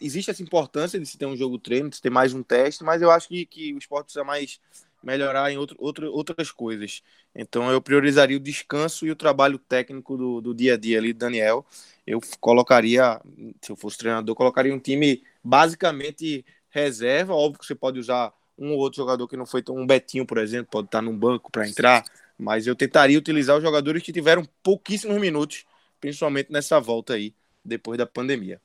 [0.00, 2.84] Existe essa importância de se ter um jogo treino, de se ter mais um teste,
[2.84, 4.60] mas eu acho que, que o esporte precisa mais
[5.02, 7.02] melhorar em outro, outro, outras coisas.
[7.34, 11.12] Então eu priorizaria o descanso e o trabalho técnico do, do dia a dia ali
[11.12, 11.66] do Daniel.
[12.06, 13.20] Eu colocaria,
[13.60, 17.34] se eu fosse treinador, colocaria um time basicamente reserva.
[17.34, 20.26] Óbvio que você pode usar um ou outro jogador que não foi tão um Betinho,
[20.26, 22.04] por exemplo, pode estar num banco para entrar,
[22.38, 25.64] mas eu tentaria utilizar os jogadores que tiveram pouquíssimos minutos,
[26.02, 27.32] principalmente nessa volta aí,
[27.64, 28.60] depois da pandemia.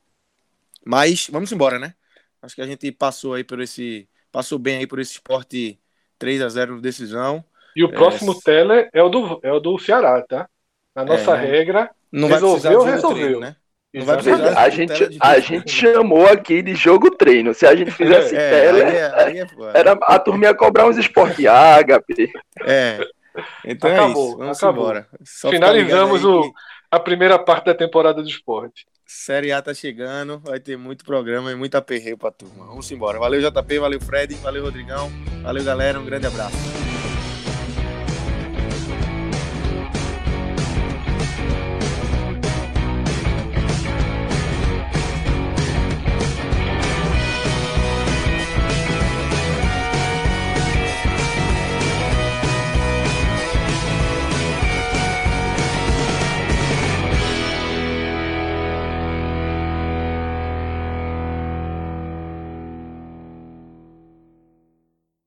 [0.84, 1.94] Mas vamos embora, né?
[2.42, 4.10] Acho que a gente passou aí por esse.
[4.32, 5.80] Passou bem aí por esse esporte
[6.18, 7.46] 3 a 0 decisão.
[7.76, 8.36] E o próximo é...
[8.44, 10.50] tele é o do, é o do Ceará, tá?
[10.96, 13.26] Na nossa é, regra, não resolveu, resolveu.
[13.26, 13.56] Treino, né?
[13.94, 17.54] Não vai precisar a gente, a gente chamou aqui de jogo treino.
[17.54, 20.88] Se a gente fizesse é, tele, aí é, aí é, era, a turma ia cobrar
[20.88, 22.32] uns esporte ágape.
[22.66, 23.00] É.
[23.64, 24.38] Então acabou, é isso.
[24.38, 24.84] Vamos acabou.
[24.84, 25.08] embora.
[25.24, 26.52] Só Finalizamos o, que...
[26.92, 28.86] a primeira parte da temporada do esporte.
[29.06, 32.66] Série A tá chegando, vai ter muito programa e muito aperreio pra turma.
[32.66, 33.18] Vamos embora.
[33.18, 35.10] Valeu, JP, valeu, Fred, valeu, Rodrigão,
[35.42, 36.58] valeu, galera, um grande abraço.